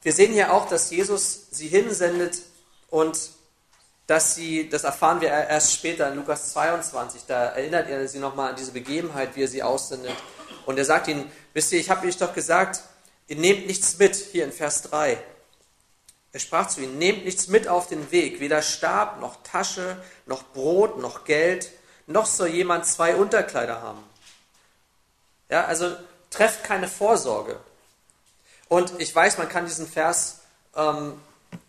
wir 0.02 0.14
sehen 0.14 0.34
hier 0.34 0.52
auch, 0.52 0.68
dass 0.68 0.90
Jesus 0.90 1.50
sie 1.52 1.68
hinsendet 1.68 2.40
und 2.90 3.20
dass 4.08 4.34
sie, 4.34 4.68
das 4.68 4.84
erfahren 4.84 5.22
wir 5.22 5.30
erst 5.30 5.74
später 5.74 6.10
in 6.10 6.16
Lukas 6.16 6.54
22, 6.54 7.26
da 7.28 7.50
erinnert 7.50 7.88
er 7.88 8.08
sie 8.08 8.18
nochmal 8.18 8.50
an 8.50 8.56
diese 8.56 8.72
Begebenheit, 8.72 9.36
wie 9.36 9.44
er 9.44 9.48
sie 9.48 9.62
aussendet. 9.62 10.16
Und 10.66 10.78
er 10.78 10.86
sagt 10.86 11.08
ihnen, 11.08 11.32
wisst 11.58 11.72
ihr, 11.74 11.80
ich 11.80 11.90
habe 11.90 12.06
euch 12.08 12.18
doch 12.18 12.36
gesagt, 12.36 12.84
ihr 13.28 13.36
nehmt 13.36 13.66
nichts 13.66 13.98
mit, 13.98 14.16
hier 14.16 14.44
in 14.44 14.52
Vers 14.52 14.84
3. 14.84 15.18
Er 16.32 16.40
sprach 16.40 16.68
zu 16.68 16.82
ihnen, 16.82 17.00
nehmt 17.00 17.26
nichts 17.26 17.48
mit 17.48 17.68
auf 17.68 17.88
den 17.88 18.12
Weg, 18.12 18.40
weder 18.40 18.62
Stab, 18.62 19.20
noch 19.20 19.42
Tasche, 19.42 20.00
noch 20.28 20.44
Brot, 20.54 21.00
noch 21.00 21.24
Geld, 21.24 21.72
noch 22.06 22.28
soll 22.28 22.50
jemand 22.50 22.86
zwei 22.86 23.16
Unterkleider 23.16 23.82
haben. 23.82 24.04
Ja, 25.50 25.66
also 25.66 25.96
trefft 26.30 26.64
keine 26.64 26.88
Vorsorge. 26.88 27.60
Und 28.68 28.94
ich 29.00 29.16
weiß, 29.16 29.40
man 29.40 29.50
kann 29.50 29.66
diesen 29.66 29.88
Vers 29.88 30.42
ähm, 30.76 31.20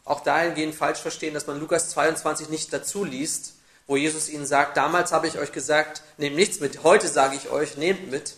auch 0.04 0.21
dahingehend 0.21 0.75
falsch 0.75 0.99
verstehen, 0.99 1.33
dass 1.33 1.47
man 1.47 1.59
Lukas 1.59 1.88
22 1.88 2.50
nicht 2.50 2.75
dazu 2.75 3.04
liest, 3.04 3.54
wo 3.87 3.97
Jesus 3.97 4.28
ihnen 4.28 4.45
sagt, 4.45 4.76
damals 4.76 5.12
habe 5.12 5.28
ich 5.28 5.38
euch 5.38 5.52
gesagt, 5.52 6.02
nehmt 6.18 6.37
nichts 6.37 6.61
mit, 6.61 6.83
heute 6.83 7.09
sage 7.09 7.37
ich 7.37 7.49
euch, 7.49 7.78
nehmt 7.78 8.11
mit. 8.11 8.35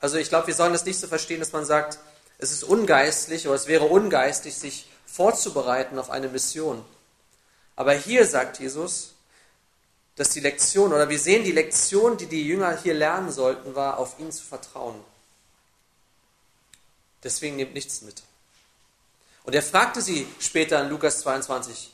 Also 0.00 0.16
ich 0.16 0.30
glaube, 0.30 0.46
wir 0.46 0.54
sollen 0.54 0.72
das 0.72 0.84
nicht 0.84 0.98
so 0.98 1.06
verstehen, 1.06 1.40
dass 1.40 1.52
man 1.52 1.64
sagt, 1.64 1.98
es 2.38 2.52
ist 2.52 2.64
ungeistlich 2.64 3.46
oder 3.46 3.56
es 3.56 3.66
wäre 3.66 3.84
ungeistig, 3.84 4.56
sich 4.56 4.88
vorzubereiten 5.04 5.98
auf 5.98 6.10
eine 6.10 6.28
Mission. 6.28 6.84
Aber 7.76 7.92
hier 7.92 8.26
sagt 8.26 8.58
Jesus, 8.60 9.14
dass 10.16 10.30
die 10.30 10.40
Lektion, 10.40 10.92
oder 10.92 11.08
wir 11.08 11.18
sehen 11.18 11.44
die 11.44 11.52
Lektion, 11.52 12.16
die 12.16 12.26
die 12.26 12.46
Jünger 12.46 12.76
hier 12.76 12.94
lernen 12.94 13.30
sollten, 13.30 13.74
war, 13.74 13.98
auf 13.98 14.18
ihn 14.18 14.32
zu 14.32 14.42
vertrauen. 14.42 14.98
Deswegen 17.22 17.56
nehmt 17.56 17.74
nichts 17.74 18.02
mit. 18.02 18.22
Und 19.44 19.54
er 19.54 19.62
fragte 19.62 20.00
sie 20.00 20.26
später 20.38 20.80
in 20.82 20.90
Lukas 20.90 21.20
22, 21.20 21.90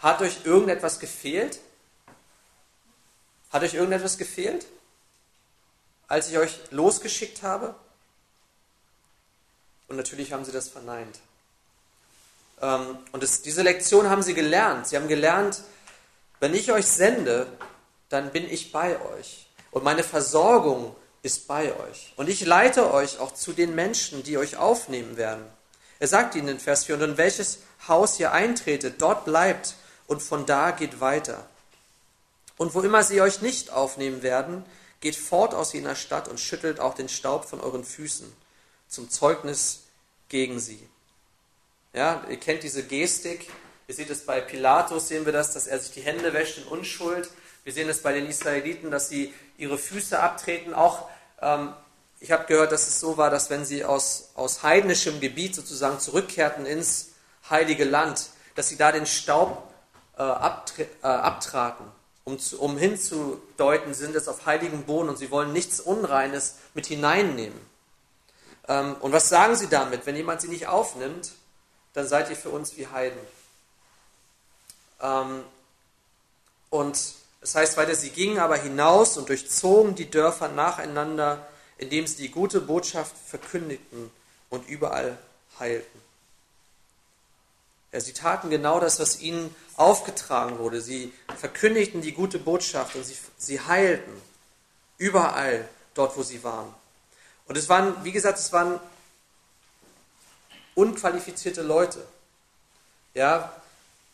hat 0.00 0.20
euch 0.20 0.44
irgendetwas 0.44 0.98
gefehlt? 0.98 1.60
Hat 3.50 3.62
euch 3.62 3.74
irgendetwas 3.74 4.18
gefehlt, 4.18 4.66
als 6.12 6.28
ich 6.28 6.36
euch 6.36 6.58
losgeschickt 6.70 7.42
habe? 7.42 7.74
Und 9.88 9.96
natürlich 9.96 10.34
haben 10.34 10.44
sie 10.44 10.52
das 10.52 10.68
verneint. 10.68 11.20
Ähm, 12.60 12.98
und 13.12 13.22
das, 13.22 13.40
diese 13.40 13.62
Lektion 13.62 14.10
haben 14.10 14.22
sie 14.22 14.34
gelernt. 14.34 14.86
Sie 14.86 14.96
haben 14.96 15.08
gelernt, 15.08 15.62
wenn 16.38 16.52
ich 16.52 16.70
euch 16.70 16.84
sende, 16.84 17.46
dann 18.10 18.30
bin 18.30 18.44
ich 18.44 18.72
bei 18.72 19.00
euch. 19.00 19.46
Und 19.70 19.84
meine 19.84 20.02
Versorgung 20.02 20.94
ist 21.22 21.48
bei 21.48 21.74
euch. 21.74 22.12
Und 22.16 22.28
ich 22.28 22.44
leite 22.44 22.92
euch 22.92 23.18
auch 23.18 23.32
zu 23.32 23.54
den 23.54 23.74
Menschen, 23.74 24.22
die 24.22 24.36
euch 24.36 24.58
aufnehmen 24.58 25.16
werden. 25.16 25.46
Er 25.98 26.08
sagt 26.08 26.34
ihnen 26.34 26.48
in 26.48 26.60
Vers 26.60 26.84
4, 26.84 26.96
und 26.96 27.02
in 27.02 27.16
welches 27.16 27.60
Haus 27.88 28.20
ihr 28.20 28.32
eintretet, 28.32 28.96
dort 29.00 29.24
bleibt 29.24 29.76
und 30.08 30.20
von 30.20 30.44
da 30.44 30.72
geht 30.72 31.00
weiter. 31.00 31.46
Und 32.58 32.74
wo 32.74 32.82
immer 32.82 33.02
sie 33.02 33.22
euch 33.22 33.40
nicht 33.40 33.70
aufnehmen 33.70 34.22
werden, 34.22 34.62
geht 35.02 35.16
fort 35.16 35.52
aus 35.52 35.74
jener 35.74 35.94
Stadt 35.94 36.28
und 36.28 36.40
schüttelt 36.40 36.80
auch 36.80 36.94
den 36.94 37.10
Staub 37.10 37.44
von 37.44 37.60
euren 37.60 37.84
Füßen 37.84 38.32
zum 38.88 39.10
Zeugnis 39.10 39.82
gegen 40.28 40.58
sie. 40.58 40.88
Ja, 41.92 42.24
ihr 42.30 42.38
kennt 42.38 42.62
diese 42.62 42.84
Gestik. 42.84 43.50
Ihr 43.88 43.94
seht 43.94 44.08
es 44.08 44.24
bei 44.24 44.40
Pilatus, 44.40 45.08
sehen 45.08 45.26
wir 45.26 45.32
das, 45.32 45.52
dass 45.52 45.66
er 45.66 45.78
sich 45.78 45.92
die 45.92 46.00
Hände 46.00 46.32
wäscht 46.32 46.56
in 46.56 46.64
Unschuld. 46.64 47.28
Wir 47.64 47.72
sehen 47.72 47.88
es 47.88 48.00
bei 48.00 48.12
den 48.12 48.26
Israeliten, 48.26 48.90
dass 48.90 49.08
sie 49.08 49.34
ihre 49.58 49.76
Füße 49.76 50.18
abtreten. 50.18 50.72
Auch 50.72 51.10
ähm, 51.42 51.74
ich 52.20 52.30
habe 52.30 52.46
gehört, 52.46 52.70
dass 52.70 52.86
es 52.86 53.00
so 53.00 53.16
war, 53.16 53.30
dass 53.30 53.50
wenn 53.50 53.64
sie 53.64 53.84
aus, 53.84 54.30
aus 54.34 54.62
heidnischem 54.62 55.20
Gebiet 55.20 55.56
sozusagen 55.56 55.98
zurückkehrten 55.98 56.64
ins 56.64 57.10
heilige 57.50 57.84
Land, 57.84 58.30
dass 58.54 58.68
sie 58.68 58.76
da 58.76 58.92
den 58.92 59.06
Staub 59.06 59.68
äh, 60.16 60.22
äh, 60.22 60.86
abtraten, 61.02 61.86
um, 62.24 62.38
zu, 62.38 62.60
um 62.60 62.76
hinzudeuten, 62.76 63.94
sind 63.94 64.14
es 64.14 64.28
auf 64.28 64.46
heiligem 64.46 64.84
Boden 64.84 65.08
und 65.08 65.18
sie 65.18 65.30
wollen 65.30 65.52
nichts 65.52 65.80
Unreines 65.80 66.56
mit 66.74 66.86
hineinnehmen. 66.86 67.58
Ähm, 68.68 68.96
und 69.00 69.12
was 69.12 69.28
sagen 69.28 69.56
sie 69.56 69.68
damit? 69.68 70.06
Wenn 70.06 70.16
jemand 70.16 70.40
sie 70.40 70.48
nicht 70.48 70.68
aufnimmt, 70.68 71.32
dann 71.94 72.06
seid 72.06 72.30
ihr 72.30 72.36
für 72.36 72.50
uns 72.50 72.76
wie 72.76 72.86
Heiden. 72.86 73.20
Ähm, 75.00 75.42
und 76.70 76.96
es 77.40 77.54
heißt 77.54 77.76
weiter, 77.76 77.94
sie 77.94 78.10
gingen 78.10 78.38
aber 78.38 78.56
hinaus 78.56 79.16
und 79.16 79.28
durchzogen 79.28 79.94
die 79.94 80.10
Dörfer 80.10 80.48
nacheinander 80.48 81.46
indem 81.82 82.06
sie 82.06 82.22
die 82.22 82.30
gute 82.30 82.60
Botschaft 82.60 83.14
verkündigten 83.26 84.10
und 84.50 84.68
überall 84.68 85.18
heilten. 85.58 86.00
Sie 88.00 88.14
taten 88.14 88.48
genau 88.48 88.80
das, 88.80 88.98
was 89.00 89.20
ihnen 89.20 89.54
aufgetragen 89.76 90.58
wurde. 90.58 90.80
Sie 90.80 91.12
verkündigten 91.36 92.00
die 92.00 92.12
gute 92.12 92.38
Botschaft 92.38 92.96
und 92.96 93.04
sie, 93.04 93.16
sie 93.36 93.60
heilten 93.60 94.12
überall 94.96 95.68
dort, 95.94 96.16
wo 96.16 96.22
sie 96.22 96.42
waren. 96.42 96.72
Und 97.46 97.58
es 97.58 97.68
waren, 97.68 98.02
wie 98.02 98.12
gesagt, 98.12 98.38
es 98.38 98.52
waren 98.52 98.80
unqualifizierte 100.74 101.62
Leute. 101.62 102.06
Ja, 103.14 103.52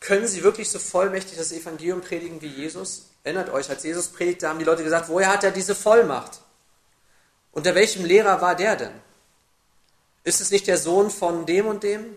können 0.01 0.27
sie 0.27 0.43
wirklich 0.43 0.71
so 0.71 0.81
vollmächtig 0.81 1.39
das 1.39 1.53
Evangelium 1.53 2.01
predigen 2.01 2.41
wie 2.41 2.49
Jesus? 2.49 3.07
Erinnert 3.23 3.51
euch, 3.51 3.69
als 3.71 3.85
Jesus 3.85 4.09
predigte, 4.09 4.49
haben 4.49 4.59
die 4.59 4.65
Leute 4.65 4.83
gesagt, 4.83 5.09
woher 5.09 5.33
hat 5.33 5.45
er 5.45 5.51
diese 5.53 5.75
Vollmacht? 5.75 6.41
Unter 7.53 7.75
welchem 7.75 8.05
Lehrer 8.05 8.41
war 8.41 8.57
der 8.57 8.77
denn? 8.77 8.93
Ist 10.25 10.41
es 10.41 10.51
nicht 10.51 10.67
der 10.67 10.79
Sohn 10.79 11.11
von 11.11 11.47
dem 11.47 11.67
und 11.67 11.83
dem? 11.83 12.17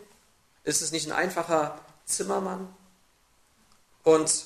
Ist 0.64 0.82
es 0.82 0.92
nicht 0.92 1.08
ein 1.08 1.14
einfacher 1.14 1.80
Zimmermann? 2.06 2.74
Und 4.04 4.46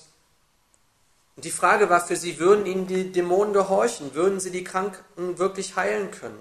die 1.37 1.51
Frage 1.51 1.89
war 1.89 2.05
für 2.05 2.15
sie, 2.15 2.39
würden 2.39 2.65
ihnen 2.65 2.87
die 2.87 3.11
Dämonen 3.11 3.53
gehorchen? 3.53 4.13
Würden 4.13 4.39
sie 4.39 4.51
die 4.51 4.63
Kranken 4.63 5.37
wirklich 5.37 5.75
heilen 5.75 6.11
können? 6.11 6.39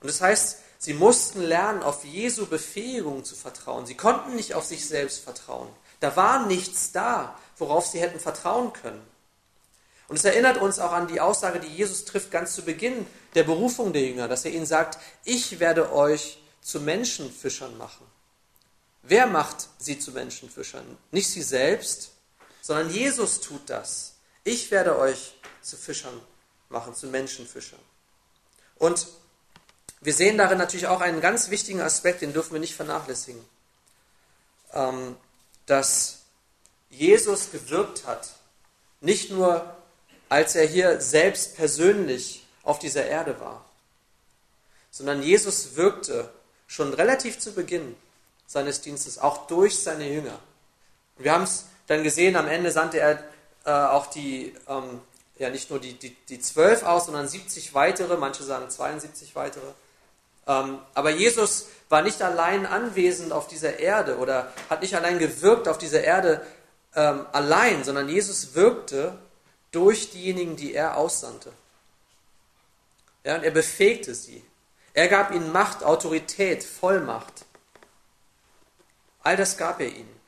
Und 0.00 0.10
das 0.10 0.20
heißt, 0.20 0.58
sie 0.78 0.94
mussten 0.94 1.40
lernen, 1.42 1.82
auf 1.82 2.04
Jesu 2.04 2.46
Befähigung 2.46 3.24
zu 3.24 3.36
vertrauen. 3.36 3.86
Sie 3.86 3.96
konnten 3.96 4.34
nicht 4.34 4.54
auf 4.54 4.64
sich 4.64 4.86
selbst 4.86 5.22
vertrauen. 5.22 5.68
Da 6.00 6.16
war 6.16 6.46
nichts 6.46 6.92
da, 6.92 7.38
worauf 7.56 7.86
sie 7.86 8.00
hätten 8.00 8.20
vertrauen 8.20 8.72
können. 8.72 9.02
Und 10.08 10.16
es 10.16 10.24
erinnert 10.24 10.58
uns 10.58 10.78
auch 10.78 10.92
an 10.92 11.08
die 11.08 11.20
Aussage, 11.20 11.58
die 11.58 11.68
Jesus 11.68 12.04
trifft 12.04 12.30
ganz 12.30 12.54
zu 12.54 12.62
Beginn 12.62 13.06
der 13.34 13.44
Berufung 13.44 13.92
der 13.92 14.02
Jünger, 14.02 14.28
dass 14.28 14.44
er 14.44 14.52
ihnen 14.52 14.66
sagt, 14.66 14.98
ich 15.24 15.58
werde 15.58 15.92
euch 15.92 16.38
zu 16.60 16.80
Menschenfischern 16.80 17.76
machen. 17.78 18.06
Wer 19.08 19.28
macht 19.28 19.68
sie 19.78 20.00
zu 20.00 20.10
Menschenfischern? 20.10 20.98
Nicht 21.12 21.30
sie 21.30 21.42
selbst, 21.42 22.10
sondern 22.60 22.90
Jesus 22.90 23.40
tut 23.40 23.70
das. 23.70 24.14
Ich 24.42 24.72
werde 24.72 24.98
euch 24.98 25.34
zu 25.62 25.76
Fischern 25.76 26.20
machen, 26.70 26.94
zu 26.94 27.06
Menschenfischern. 27.06 27.78
Und 28.76 29.06
wir 30.00 30.12
sehen 30.12 30.38
darin 30.38 30.58
natürlich 30.58 30.88
auch 30.88 31.00
einen 31.00 31.20
ganz 31.20 31.50
wichtigen 31.50 31.80
Aspekt, 31.80 32.20
den 32.20 32.32
dürfen 32.32 32.54
wir 32.54 32.60
nicht 32.60 32.74
vernachlässigen, 32.74 33.42
ähm, 34.72 35.16
dass 35.66 36.22
Jesus 36.90 37.52
gewirkt 37.52 38.06
hat, 38.06 38.30
nicht 39.00 39.30
nur 39.30 39.76
als 40.28 40.56
er 40.56 40.66
hier 40.66 41.00
selbst 41.00 41.54
persönlich 41.54 42.44
auf 42.64 42.80
dieser 42.80 43.06
Erde 43.06 43.38
war, 43.38 43.64
sondern 44.90 45.22
Jesus 45.22 45.76
wirkte 45.76 46.32
schon 46.66 46.92
relativ 46.92 47.38
zu 47.38 47.52
Beginn 47.52 47.94
seines 48.46 48.80
Dienstes, 48.80 49.18
auch 49.18 49.46
durch 49.46 49.82
seine 49.82 50.08
Jünger. 50.08 50.38
Wir 51.18 51.32
haben 51.32 51.44
es 51.44 51.66
dann 51.86 52.02
gesehen, 52.02 52.36
am 52.36 52.48
Ende 52.48 52.70
sandte 52.70 52.98
er 52.98 53.22
äh, 53.64 53.70
auch 53.70 54.06
die, 54.06 54.54
ähm, 54.68 55.00
ja 55.38 55.50
nicht 55.50 55.70
nur 55.70 55.80
die, 55.80 55.94
die, 55.94 56.14
die 56.28 56.40
zwölf 56.40 56.82
aus, 56.82 57.06
sondern 57.06 57.28
70 57.28 57.74
weitere, 57.74 58.16
manche 58.16 58.42
sagen 58.42 58.68
72 58.68 59.34
weitere. 59.34 59.66
Ähm, 60.46 60.78
aber 60.94 61.10
Jesus 61.10 61.66
war 61.88 62.02
nicht 62.02 62.22
allein 62.22 62.66
anwesend 62.66 63.32
auf 63.32 63.48
dieser 63.48 63.78
Erde 63.78 64.18
oder 64.18 64.52
hat 64.70 64.82
nicht 64.82 64.94
allein 64.94 65.18
gewirkt 65.18 65.68
auf 65.68 65.78
dieser 65.78 66.02
Erde 66.02 66.44
ähm, 66.94 67.26
allein, 67.32 67.84
sondern 67.84 68.08
Jesus 68.08 68.54
wirkte 68.54 69.18
durch 69.72 70.10
diejenigen, 70.10 70.56
die 70.56 70.74
er 70.74 70.96
aussandte. 70.96 71.52
Ja, 73.24 73.36
und 73.36 73.42
er 73.42 73.50
befähigte 73.50 74.14
sie. 74.14 74.42
Er 74.94 75.08
gab 75.08 75.34
ihnen 75.34 75.52
Macht, 75.52 75.84
Autorität, 75.84 76.64
Vollmacht. 76.64 77.44
All 79.26 79.36
das 79.36 79.56
gab 79.56 79.80
er 79.80 79.88
ihnen. 79.88 80.20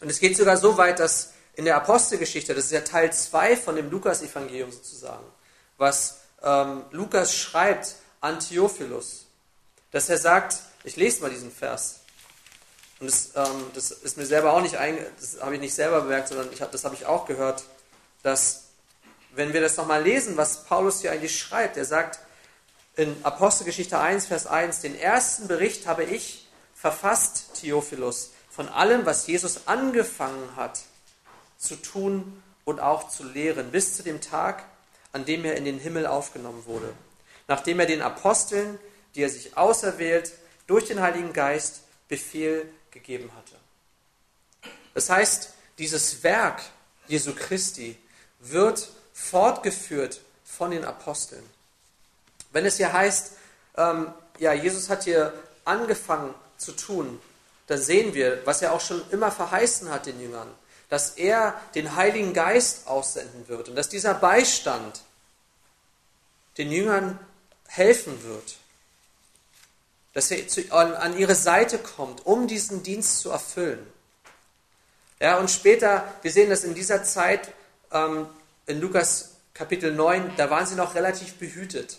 Und 0.00 0.10
es 0.10 0.18
geht 0.18 0.36
sogar 0.36 0.56
so 0.56 0.76
weit, 0.76 0.98
dass 0.98 1.32
in 1.54 1.64
der 1.64 1.76
Apostelgeschichte, 1.76 2.56
das 2.56 2.64
ist 2.64 2.72
ja 2.72 2.80
Teil 2.80 3.12
2 3.12 3.56
von 3.56 3.76
dem 3.76 3.88
Lukas-Evangelium 3.88 4.72
sozusagen, 4.72 5.24
was 5.78 6.18
ähm, 6.42 6.82
Lukas 6.90 7.36
schreibt 7.36 7.94
an 8.20 8.40
Theophilus, 8.40 9.26
dass 9.92 10.08
er 10.08 10.18
sagt, 10.18 10.56
ich 10.82 10.96
lese 10.96 11.22
mal 11.22 11.30
diesen 11.30 11.52
Vers. 11.52 12.00
Und 12.98 13.12
das, 13.12 13.30
ähm, 13.36 13.70
das 13.74 13.92
ist 13.92 14.16
mir 14.16 14.26
selber 14.26 14.54
auch 14.54 14.60
nicht 14.60 14.74
das 14.74 15.40
habe 15.40 15.54
ich 15.54 15.60
nicht 15.60 15.74
selber 15.74 16.00
bemerkt, 16.00 16.26
sondern 16.26 16.48
hab, 16.60 16.72
das 16.72 16.84
habe 16.84 16.96
ich 16.96 17.06
auch 17.06 17.26
gehört, 17.26 17.62
dass 18.24 18.70
wenn 19.36 19.52
wir 19.52 19.60
das 19.60 19.76
nochmal 19.76 20.02
lesen, 20.02 20.36
was 20.36 20.64
Paulus 20.64 21.00
hier 21.00 21.12
eigentlich 21.12 21.38
schreibt, 21.38 21.76
er 21.76 21.84
sagt 21.84 22.18
in 22.96 23.14
Apostelgeschichte 23.22 24.00
1, 24.00 24.26
Vers 24.26 24.48
1, 24.48 24.80
den 24.80 24.98
ersten 24.98 25.46
Bericht 25.46 25.86
habe 25.86 26.02
ich 26.02 26.39
verfasst, 26.80 27.60
Theophilus, 27.60 28.30
von 28.48 28.68
allem, 28.68 29.04
was 29.04 29.26
Jesus 29.26 29.66
angefangen 29.66 30.56
hat 30.56 30.80
zu 31.58 31.76
tun 31.76 32.42
und 32.64 32.80
auch 32.80 33.08
zu 33.08 33.22
lehren, 33.22 33.70
bis 33.70 33.96
zu 33.96 34.02
dem 34.02 34.22
Tag, 34.22 34.64
an 35.12 35.26
dem 35.26 35.44
er 35.44 35.56
in 35.56 35.66
den 35.66 35.78
Himmel 35.78 36.06
aufgenommen 36.06 36.64
wurde, 36.64 36.94
nachdem 37.48 37.80
er 37.80 37.86
den 37.86 38.00
Aposteln, 38.00 38.78
die 39.14 39.22
er 39.22 39.28
sich 39.28 39.58
auserwählt, 39.58 40.32
durch 40.66 40.86
den 40.86 41.00
Heiligen 41.00 41.34
Geist 41.34 41.82
Befehl 42.08 42.66
gegeben 42.90 43.30
hatte. 43.36 43.56
Das 44.94 45.10
heißt, 45.10 45.52
dieses 45.78 46.22
Werk 46.22 46.62
Jesu 47.06 47.34
Christi 47.34 47.98
wird 48.38 48.90
fortgeführt 49.12 50.20
von 50.44 50.70
den 50.70 50.84
Aposteln. 50.84 51.44
Wenn 52.52 52.64
es 52.64 52.78
hier 52.78 52.92
heißt, 52.92 53.32
ähm, 53.76 54.12
ja, 54.38 54.54
Jesus 54.54 54.88
hat 54.88 55.04
hier 55.04 55.34
angefangen 55.64 56.34
zu 56.60 56.72
tun, 56.72 57.20
dann 57.66 57.80
sehen 57.80 58.14
wir, 58.14 58.44
was 58.46 58.62
er 58.62 58.72
auch 58.72 58.80
schon 58.80 59.02
immer 59.10 59.30
verheißen 59.30 59.90
hat 59.90 60.06
den 60.06 60.20
Jüngern, 60.20 60.48
dass 60.88 61.10
er 61.10 61.60
den 61.74 61.94
Heiligen 61.94 62.34
Geist 62.34 62.88
aussenden 62.88 63.48
wird 63.48 63.68
und 63.68 63.76
dass 63.76 63.88
dieser 63.88 64.14
Beistand 64.14 65.02
den 66.58 66.72
Jüngern 66.72 67.18
helfen 67.68 68.24
wird, 68.24 68.56
dass 70.12 70.30
er 70.30 70.44
an, 70.72 70.92
an 70.94 71.16
ihre 71.16 71.36
Seite 71.36 71.78
kommt, 71.78 72.26
um 72.26 72.48
diesen 72.48 72.82
Dienst 72.82 73.20
zu 73.20 73.30
erfüllen. 73.30 73.86
Ja, 75.20 75.38
und 75.38 75.50
später, 75.50 76.12
wir 76.22 76.32
sehen 76.32 76.50
das 76.50 76.64
in 76.64 76.74
dieser 76.74 77.04
Zeit, 77.04 77.52
ähm, 77.92 78.26
in 78.66 78.80
Lukas 78.80 79.36
Kapitel 79.54 79.94
9, 79.94 80.32
da 80.36 80.50
waren 80.50 80.66
sie 80.66 80.74
noch 80.74 80.94
relativ 80.94 81.34
behütet 81.34 81.98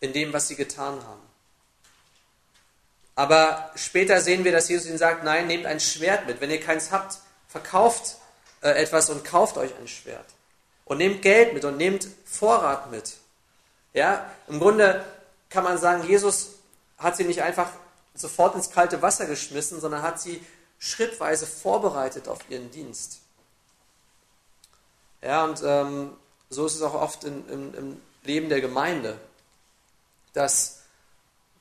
in 0.00 0.12
dem, 0.12 0.32
was 0.32 0.48
sie 0.48 0.56
getan 0.56 1.02
haben. 1.02 1.31
Aber 3.14 3.70
später 3.74 4.20
sehen 4.20 4.44
wir, 4.44 4.52
dass 4.52 4.68
Jesus 4.68 4.86
ihnen 4.86 4.98
sagt, 4.98 5.24
nein, 5.24 5.46
nehmt 5.46 5.66
ein 5.66 5.80
Schwert 5.80 6.26
mit. 6.26 6.40
Wenn 6.40 6.50
ihr 6.50 6.60
keins 6.60 6.90
habt, 6.90 7.18
verkauft 7.48 8.16
äh, 8.62 8.70
etwas 8.70 9.10
und 9.10 9.24
kauft 9.24 9.58
euch 9.58 9.70
ein 9.78 9.88
Schwert. 9.88 10.26
Und 10.84 10.98
nehmt 10.98 11.22
Geld 11.22 11.52
mit 11.52 11.64
und 11.64 11.76
nehmt 11.76 12.08
Vorrat 12.24 12.90
mit. 12.90 13.14
Ja, 13.92 14.30
im 14.48 14.58
Grunde 14.58 15.04
kann 15.50 15.64
man 15.64 15.76
sagen, 15.76 16.08
Jesus 16.08 16.52
hat 16.98 17.16
sie 17.16 17.24
nicht 17.24 17.42
einfach 17.42 17.68
sofort 18.14 18.54
ins 18.54 18.70
kalte 18.70 19.02
Wasser 19.02 19.26
geschmissen, 19.26 19.80
sondern 19.80 20.02
hat 20.02 20.20
sie 20.20 20.44
schrittweise 20.78 21.46
vorbereitet 21.46 22.28
auf 22.28 22.38
ihren 22.48 22.70
Dienst. 22.70 23.20
Ja, 25.20 25.44
und 25.44 25.62
ähm, 25.64 26.16
so 26.50 26.66
ist 26.66 26.74
es 26.74 26.82
auch 26.82 26.94
oft 26.94 27.24
in, 27.24 27.48
im, 27.48 27.74
im 27.74 28.02
Leben 28.24 28.48
der 28.48 28.60
Gemeinde, 28.60 29.18
dass 30.32 30.81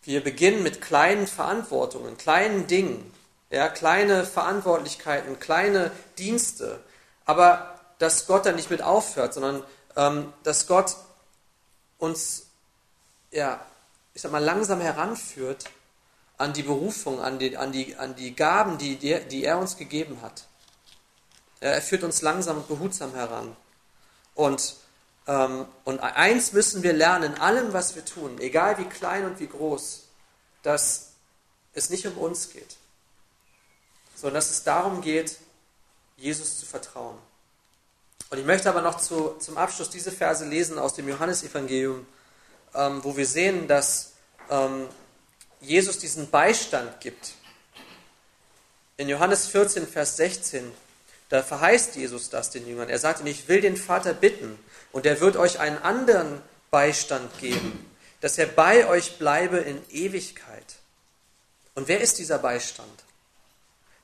wir 0.04 0.24
beginnen 0.24 0.64
mit 0.64 0.82
kleinen 0.82 1.28
Verantwortungen, 1.28 2.18
kleinen 2.18 2.68
Dingen, 2.68 3.14
ja, 3.50 3.70
kleine 3.70 4.26
Verantwortlichkeiten, 4.26 5.40
kleine 5.40 5.92
Dienste, 6.18 6.80
aber 7.26 7.80
dass 8.00 8.26
Gott 8.26 8.46
dann 8.46 8.56
nicht 8.56 8.72
mit 8.72 8.82
aufhört, 8.82 9.34
sondern 9.34 9.64
ähm, 9.96 10.34
dass 10.44 10.68
Gott 10.68 10.96
uns, 12.00 12.48
ja, 13.32 13.64
ich 14.14 14.22
sag 14.22 14.32
mal, 14.32 14.44
langsam 14.44 14.82
heranführt 14.82 15.66
an 16.38 16.54
die 16.54 16.64
Berufung, 16.64 17.22
an 17.22 17.38
die, 17.38 17.56
an 17.56 17.72
die, 17.72 17.96
an 17.96 18.16
die 18.16 18.36
Gaben, 18.36 18.78
die, 18.80 18.96
die, 18.96 19.44
er 19.44 19.60
uns 19.60 19.78
gegeben 19.78 20.22
hat. 20.24 20.46
Er 21.60 21.82
führt 21.82 22.04
uns 22.04 22.24
langsam 22.24 22.58
und 22.58 22.68
behutsam 22.68 23.14
heran. 23.14 23.56
Und, 24.34 24.76
und 25.26 26.00
eins 26.00 26.52
müssen 26.52 26.84
wir 26.84 26.94
lernen, 26.94 27.34
in 27.34 27.40
allem, 27.40 27.74
was 27.74 27.96
wir 27.96 28.04
tun, 28.04 28.40
egal 28.40 28.78
wie 28.80 28.86
klein 28.86 29.26
und 29.26 29.40
wie 29.40 29.48
groß, 29.48 30.08
dass 30.64 31.12
es 31.74 31.90
nicht 31.90 32.06
um 32.08 32.18
uns 32.18 32.50
geht, 32.50 32.76
sondern 34.16 34.36
dass 34.36 34.50
es 34.50 34.64
darum 34.64 35.02
geht, 35.02 35.38
Jesus 36.18 36.60
zu 36.60 36.66
vertrauen. 36.66 37.18
Und 38.30 38.38
ich 38.38 38.46
möchte 38.46 38.70
aber 38.70 38.82
noch 38.82 38.98
zu, 38.98 39.36
zum 39.40 39.58
Abschluss 39.58 39.90
diese 39.90 40.12
Verse 40.12 40.46
lesen 40.46 40.80
aus 40.80 40.94
dem 40.94 41.08
Johannesevangelium, 41.08 42.06
ähm, 42.74 43.04
wo 43.04 43.18
wir 43.18 43.26
sehen, 43.26 43.68
dass 43.68 44.14
ähm, 44.50 44.88
Jesus 45.60 46.00
diesen 46.00 46.30
Beistand 46.30 47.00
gibt. 47.02 47.34
In 48.98 49.10
Johannes 49.10 49.48
14, 49.48 49.88
Vers 49.88 50.18
16, 50.18 50.72
da 51.32 51.42
verheißt 51.42 51.96
Jesus 51.96 52.30
das 52.30 52.50
den 52.50 52.68
Jüngern. 52.68 52.90
Er 52.90 53.00
sagt 53.00 53.22
ihnen, 53.22 53.30
ich 53.30 53.48
will 53.48 53.62
den 53.62 53.78
Vater 53.78 54.14
bitten 54.14 54.60
und 54.92 55.06
er 55.06 55.22
wird 55.22 55.38
euch 55.38 55.62
einen 55.62 55.78
anderen 55.78 56.42
Beistand 56.72 57.40
geben, 57.40 57.90
dass 58.20 58.38
er 58.38 58.48
bei 58.48 58.86
euch 58.88 59.18
bleibe 59.18 59.58
in 59.58 59.82
Ewigkeit. 59.92 60.76
Und 61.74 61.88
wer 61.88 62.02
ist 62.02 62.20
dieser 62.20 62.38
Beistand? 62.38 63.06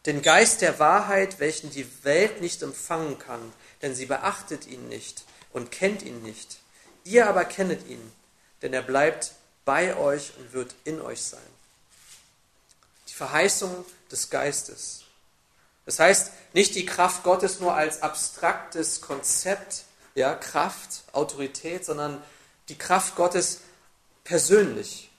Den 0.05 0.21
Geist 0.21 0.61
der 0.61 0.79
Wahrheit, 0.79 1.41
welchen 1.41 1.69
die 1.69 1.85
Welt 2.05 2.39
nicht 2.39 2.63
empfangen 2.63 3.19
kann, 3.19 3.51
denn 3.81 3.93
sie 3.93 4.05
beachtet 4.05 4.65
ihn 4.65 4.87
nicht 4.87 5.25
und 5.51 5.69
kennt 5.69 6.03
ihn 6.03 6.21
nicht. 6.21 6.59
Ihr 7.03 7.27
aber 7.27 7.43
kennet 7.43 7.85
ihn, 7.89 8.13
denn 8.61 8.71
er 8.71 8.83
bleibt 8.83 9.33
bei 9.65 9.97
euch 9.97 10.31
und 10.37 10.53
wird 10.53 10.75
in 10.85 11.01
euch 11.01 11.23
sein. 11.23 11.41
Die 13.09 13.13
Verheißung 13.13 13.83
des 14.09 14.29
Geistes. 14.29 15.03
Das 15.87 15.99
heißt, 15.99 16.31
nicht 16.53 16.75
die 16.75 16.85
Kraft 16.85 17.23
Gottes 17.23 17.59
nur 17.59 17.73
als 17.73 18.03
abstraktes 18.03 19.01
Konzept, 19.01 19.85
ja, 20.13 20.35
Kraft, 20.35 21.03
Autorität, 21.13 21.85
sondern 21.85 22.21
die 22.69 22.77
Kraft 22.77 23.15
Gottes 23.15 23.61
persönlich 24.23 25.09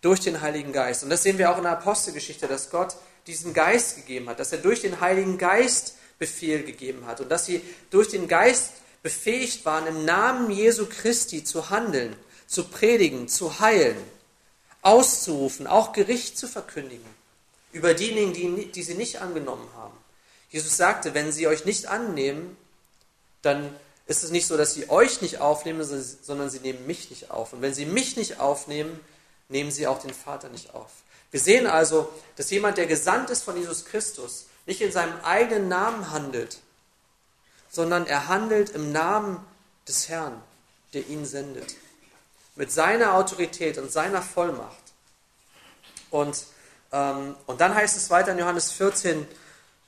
durch 0.00 0.20
den 0.20 0.40
Heiligen 0.40 0.72
Geist. 0.72 1.02
Und 1.02 1.10
das 1.10 1.22
sehen 1.22 1.38
wir 1.38 1.50
auch 1.50 1.58
in 1.58 1.64
der 1.64 1.72
Apostelgeschichte, 1.72 2.46
dass 2.46 2.70
Gott 2.70 2.96
diesen 3.26 3.52
Geist 3.52 3.96
gegeben 3.96 4.28
hat, 4.28 4.40
dass 4.40 4.52
er 4.52 4.58
durch 4.58 4.80
den 4.80 5.00
Heiligen 5.00 5.38
Geist 5.38 5.96
Befehl 6.18 6.62
gegeben 6.62 7.06
hat 7.06 7.20
und 7.20 7.28
dass 7.28 7.44
sie 7.44 7.62
durch 7.90 8.08
den 8.08 8.28
Geist 8.28 8.70
befähigt 9.02 9.64
waren, 9.64 9.88
im 9.88 10.04
Namen 10.04 10.50
Jesu 10.50 10.86
Christi 10.86 11.42
zu 11.42 11.68
handeln, 11.70 12.14
zu 12.46 12.64
predigen, 12.64 13.26
zu 13.26 13.58
heilen, 13.58 13.96
auszurufen, 14.82 15.66
auch 15.66 15.92
Gericht 15.92 16.38
zu 16.38 16.46
verkündigen 16.46 17.22
über 17.72 17.94
diejenigen, 17.94 18.32
die, 18.32 18.66
die 18.70 18.82
sie 18.82 18.94
nicht 18.94 19.20
angenommen 19.20 19.66
haben. 19.76 19.96
Jesus 20.52 20.76
sagte, 20.76 21.14
wenn 21.14 21.32
sie 21.32 21.48
euch 21.48 21.64
nicht 21.64 21.86
annehmen, 21.86 22.56
dann 23.40 23.74
ist 24.06 24.22
es 24.22 24.30
nicht 24.30 24.46
so, 24.46 24.56
dass 24.56 24.74
sie 24.74 24.90
euch 24.90 25.22
nicht 25.22 25.40
aufnehmen, 25.40 25.82
sondern 25.82 26.50
sie 26.50 26.60
nehmen 26.60 26.86
mich 26.86 27.10
nicht 27.10 27.30
auf. 27.30 27.54
Und 27.54 27.62
wenn 27.62 27.72
sie 27.72 27.86
mich 27.86 28.16
nicht 28.16 28.38
aufnehmen, 28.38 29.00
nehmen 29.48 29.70
sie 29.70 29.86
auch 29.86 30.00
den 30.00 30.12
Vater 30.12 30.50
nicht 30.50 30.74
auf. 30.74 30.90
Wir 31.30 31.40
sehen 31.40 31.66
also, 31.66 32.12
dass 32.36 32.50
jemand, 32.50 32.76
der 32.76 32.86
gesandt 32.86 33.30
ist 33.30 33.42
von 33.42 33.56
Jesus 33.56 33.86
Christus, 33.86 34.46
nicht 34.66 34.82
in 34.82 34.92
seinem 34.92 35.18
eigenen 35.22 35.68
Namen 35.68 36.10
handelt, 36.10 36.58
sondern 37.70 38.06
er 38.06 38.28
handelt 38.28 38.70
im 38.70 38.92
Namen 38.92 39.42
des 39.88 40.10
Herrn, 40.10 40.42
der 40.92 41.06
ihn 41.06 41.24
sendet. 41.24 41.74
Mit 42.54 42.70
seiner 42.70 43.14
Autorität 43.14 43.78
und 43.78 43.90
seiner 43.90 44.20
Vollmacht. 44.20 44.76
Und, 46.10 46.44
ähm, 46.92 47.34
und 47.46 47.62
dann 47.62 47.74
heißt 47.74 47.96
es 47.96 48.10
weiter 48.10 48.32
in 48.32 48.38
Johannes 48.38 48.70
14, 48.72 49.26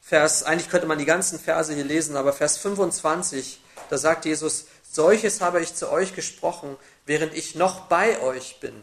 Vers, 0.07 0.43
eigentlich 0.43 0.69
könnte 0.69 0.87
man 0.87 0.99
die 0.99 1.07
ganzen 1.07 1.39
Verse 1.39 1.73
hier 1.73 1.85
lesen, 1.85 2.17
aber 2.17 2.35
Vers 2.35 2.59
25, 2.59 3.59
da 3.89 3.97
sagt 3.97 4.27
Jesus, 4.27 4.67
solches 4.93 5.41
habe 5.41 5.63
ich 5.63 5.75
zu 5.75 5.91
euch 5.91 6.15
gesprochen, 6.15 6.77
während 7.07 7.35
ich 7.35 7.55
noch 7.55 7.87
bei 7.87 8.21
euch 8.21 8.61
bin. 8.61 8.75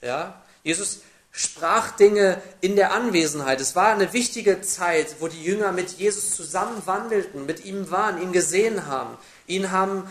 Ja? 0.00 0.42
Jesus 0.64 1.02
sprach 1.30 1.92
Dinge 1.92 2.42
in 2.60 2.74
der 2.74 2.92
Anwesenheit. 2.92 3.60
Es 3.60 3.76
war 3.76 3.92
eine 3.92 4.12
wichtige 4.12 4.60
Zeit, 4.62 5.16
wo 5.20 5.28
die 5.28 5.42
Jünger 5.42 5.70
mit 5.70 5.92
Jesus 5.92 6.34
zusammen 6.34 6.82
wandelten, 6.86 7.46
mit 7.46 7.64
ihm 7.64 7.92
waren, 7.92 8.20
ihn 8.20 8.32
gesehen 8.32 8.86
haben, 8.86 9.16
ihn 9.46 9.70
haben 9.70 10.10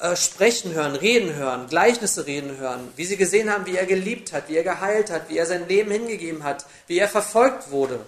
äh, 0.00 0.16
sprechen 0.16 0.72
hören, 0.72 0.96
reden 0.96 1.34
hören, 1.34 1.68
Gleichnisse 1.68 2.26
reden 2.26 2.56
hören, 2.56 2.88
wie 2.96 3.04
sie 3.04 3.18
gesehen 3.18 3.52
haben, 3.52 3.66
wie 3.66 3.76
er 3.76 3.86
geliebt 3.86 4.32
hat, 4.32 4.48
wie 4.48 4.56
er 4.56 4.64
geheilt 4.64 5.10
hat, 5.10 5.28
wie 5.28 5.36
er 5.36 5.46
sein 5.46 5.68
Leben 5.68 5.90
hingegeben 5.90 6.42
hat, 6.42 6.64
wie 6.86 6.98
er 6.98 7.08
verfolgt 7.08 7.70
wurde, 7.70 8.00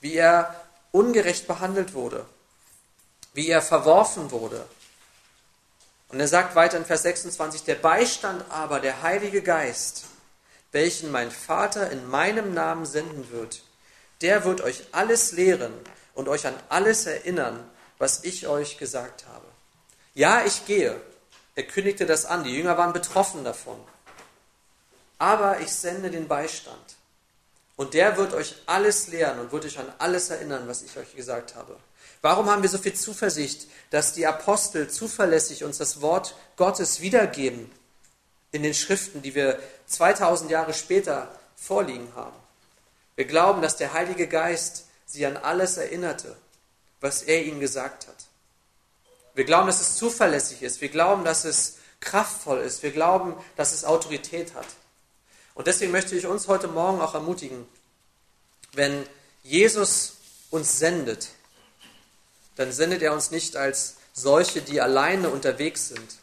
wie 0.00 0.16
er 0.16 0.54
ungerecht 0.92 1.46
behandelt 1.46 1.94
wurde, 1.94 2.26
wie 3.34 3.48
er 3.48 3.62
verworfen 3.62 4.30
wurde. 4.30 4.64
Und 6.08 6.18
er 6.18 6.28
sagt 6.28 6.56
weiter 6.56 6.76
in 6.76 6.84
Vers 6.84 7.02
26, 7.02 7.64
der 7.64 7.76
Beistand 7.76 8.44
aber, 8.50 8.80
der 8.80 9.02
Heilige 9.02 9.42
Geist, 9.42 10.06
welchen 10.72 11.10
mein 11.10 11.30
Vater 11.30 11.90
in 11.90 12.08
meinem 12.08 12.52
Namen 12.54 12.86
senden 12.86 13.30
wird, 13.30 13.62
der 14.20 14.44
wird 14.44 14.60
euch 14.60 14.84
alles 14.92 15.32
lehren 15.32 15.72
und 16.14 16.28
euch 16.28 16.46
an 16.46 16.54
alles 16.68 17.06
erinnern, 17.06 17.68
was 17.98 18.24
ich 18.24 18.48
euch 18.48 18.78
gesagt 18.78 19.26
habe. 19.26 19.46
Ja, 20.14 20.44
ich 20.44 20.66
gehe. 20.66 21.00
Er 21.54 21.62
kündigte 21.62 22.06
das 22.06 22.26
an. 22.26 22.44
Die 22.44 22.54
Jünger 22.54 22.76
waren 22.76 22.92
betroffen 22.92 23.44
davon. 23.44 23.78
Aber 25.18 25.60
ich 25.60 25.72
sende 25.72 26.10
den 26.10 26.26
Beistand. 26.26 26.89
Und 27.80 27.94
der 27.94 28.18
wird 28.18 28.34
euch 28.34 28.56
alles 28.66 29.08
lehren 29.08 29.40
und 29.40 29.52
wird 29.52 29.64
euch 29.64 29.78
an 29.78 29.90
alles 29.96 30.28
erinnern, 30.28 30.68
was 30.68 30.82
ich 30.82 30.94
euch 30.98 31.16
gesagt 31.16 31.54
habe. 31.54 31.74
Warum 32.20 32.50
haben 32.50 32.60
wir 32.60 32.68
so 32.68 32.76
viel 32.76 32.92
Zuversicht, 32.92 33.68
dass 33.88 34.12
die 34.12 34.26
Apostel 34.26 34.90
zuverlässig 34.90 35.64
uns 35.64 35.78
das 35.78 36.02
Wort 36.02 36.36
Gottes 36.56 37.00
wiedergeben 37.00 37.72
in 38.52 38.62
den 38.62 38.74
Schriften, 38.74 39.22
die 39.22 39.34
wir 39.34 39.58
2000 39.86 40.50
Jahre 40.50 40.74
später 40.74 41.34
vorliegen 41.56 42.14
haben? 42.14 42.36
Wir 43.16 43.24
glauben, 43.24 43.62
dass 43.62 43.78
der 43.78 43.94
Heilige 43.94 44.26
Geist 44.26 44.84
sie 45.06 45.24
an 45.24 45.38
alles 45.38 45.78
erinnerte, 45.78 46.36
was 47.00 47.22
er 47.22 47.42
ihnen 47.46 47.60
gesagt 47.60 48.08
hat. 48.08 48.26
Wir 49.32 49.44
glauben, 49.44 49.68
dass 49.68 49.80
es 49.80 49.96
zuverlässig 49.96 50.60
ist. 50.62 50.82
Wir 50.82 50.90
glauben, 50.90 51.24
dass 51.24 51.46
es 51.46 51.78
kraftvoll 52.00 52.58
ist. 52.58 52.82
Wir 52.82 52.92
glauben, 52.92 53.34
dass 53.56 53.72
es 53.72 53.86
Autorität 53.86 54.54
hat. 54.54 54.66
Und 55.60 55.66
deswegen 55.66 55.92
möchte 55.92 56.16
ich 56.16 56.26
uns 56.26 56.48
heute 56.48 56.68
Morgen 56.68 57.02
auch 57.02 57.12
ermutigen, 57.12 57.68
wenn 58.72 59.04
Jesus 59.42 60.14
uns 60.48 60.78
sendet, 60.78 61.28
dann 62.56 62.72
sendet 62.72 63.02
er 63.02 63.12
uns 63.12 63.30
nicht 63.30 63.56
als 63.56 63.96
solche, 64.14 64.62
die 64.62 64.80
alleine 64.80 65.28
unterwegs 65.28 65.88
sind, 65.88 66.14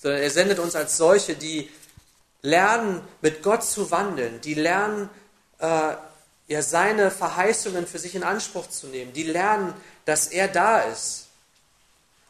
sondern 0.00 0.20
er 0.20 0.30
sendet 0.30 0.60
uns 0.60 0.76
als 0.76 0.96
solche, 0.96 1.34
die 1.34 1.68
lernen, 2.42 3.02
mit 3.22 3.42
Gott 3.42 3.64
zu 3.64 3.90
wandeln, 3.90 4.40
die 4.40 4.54
lernen, 4.54 5.10
äh, 5.58 5.96
ja, 6.46 6.62
seine 6.62 7.10
Verheißungen 7.10 7.88
für 7.88 7.98
sich 7.98 8.14
in 8.14 8.22
Anspruch 8.22 8.68
zu 8.68 8.86
nehmen, 8.86 9.12
die 9.12 9.24
lernen, 9.24 9.74
dass 10.04 10.28
er 10.28 10.46
da 10.46 10.82
ist. 10.82 11.26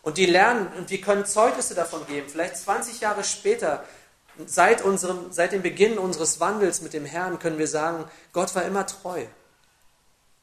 Und 0.00 0.16
die 0.16 0.24
lernen, 0.24 0.68
und 0.78 0.88
wir 0.88 1.02
können 1.02 1.26
Zeugnisse 1.26 1.74
davon 1.74 2.07
geben, 2.07 2.31
vielleicht 2.31 2.57
20 2.57 3.00
Jahre 3.00 3.24
später, 3.24 3.85
seit, 4.47 4.83
unserem, 4.83 5.33
seit 5.33 5.53
dem 5.53 5.62
Beginn 5.62 5.99
unseres 5.99 6.40
Wandels 6.40 6.81
mit 6.81 6.92
dem 6.92 7.05
Herrn, 7.05 7.38
können 7.38 7.59
wir 7.59 7.68
sagen, 7.68 8.05
Gott 8.33 8.55
war 8.55 8.64
immer 8.64 8.87
treu. 8.87 9.25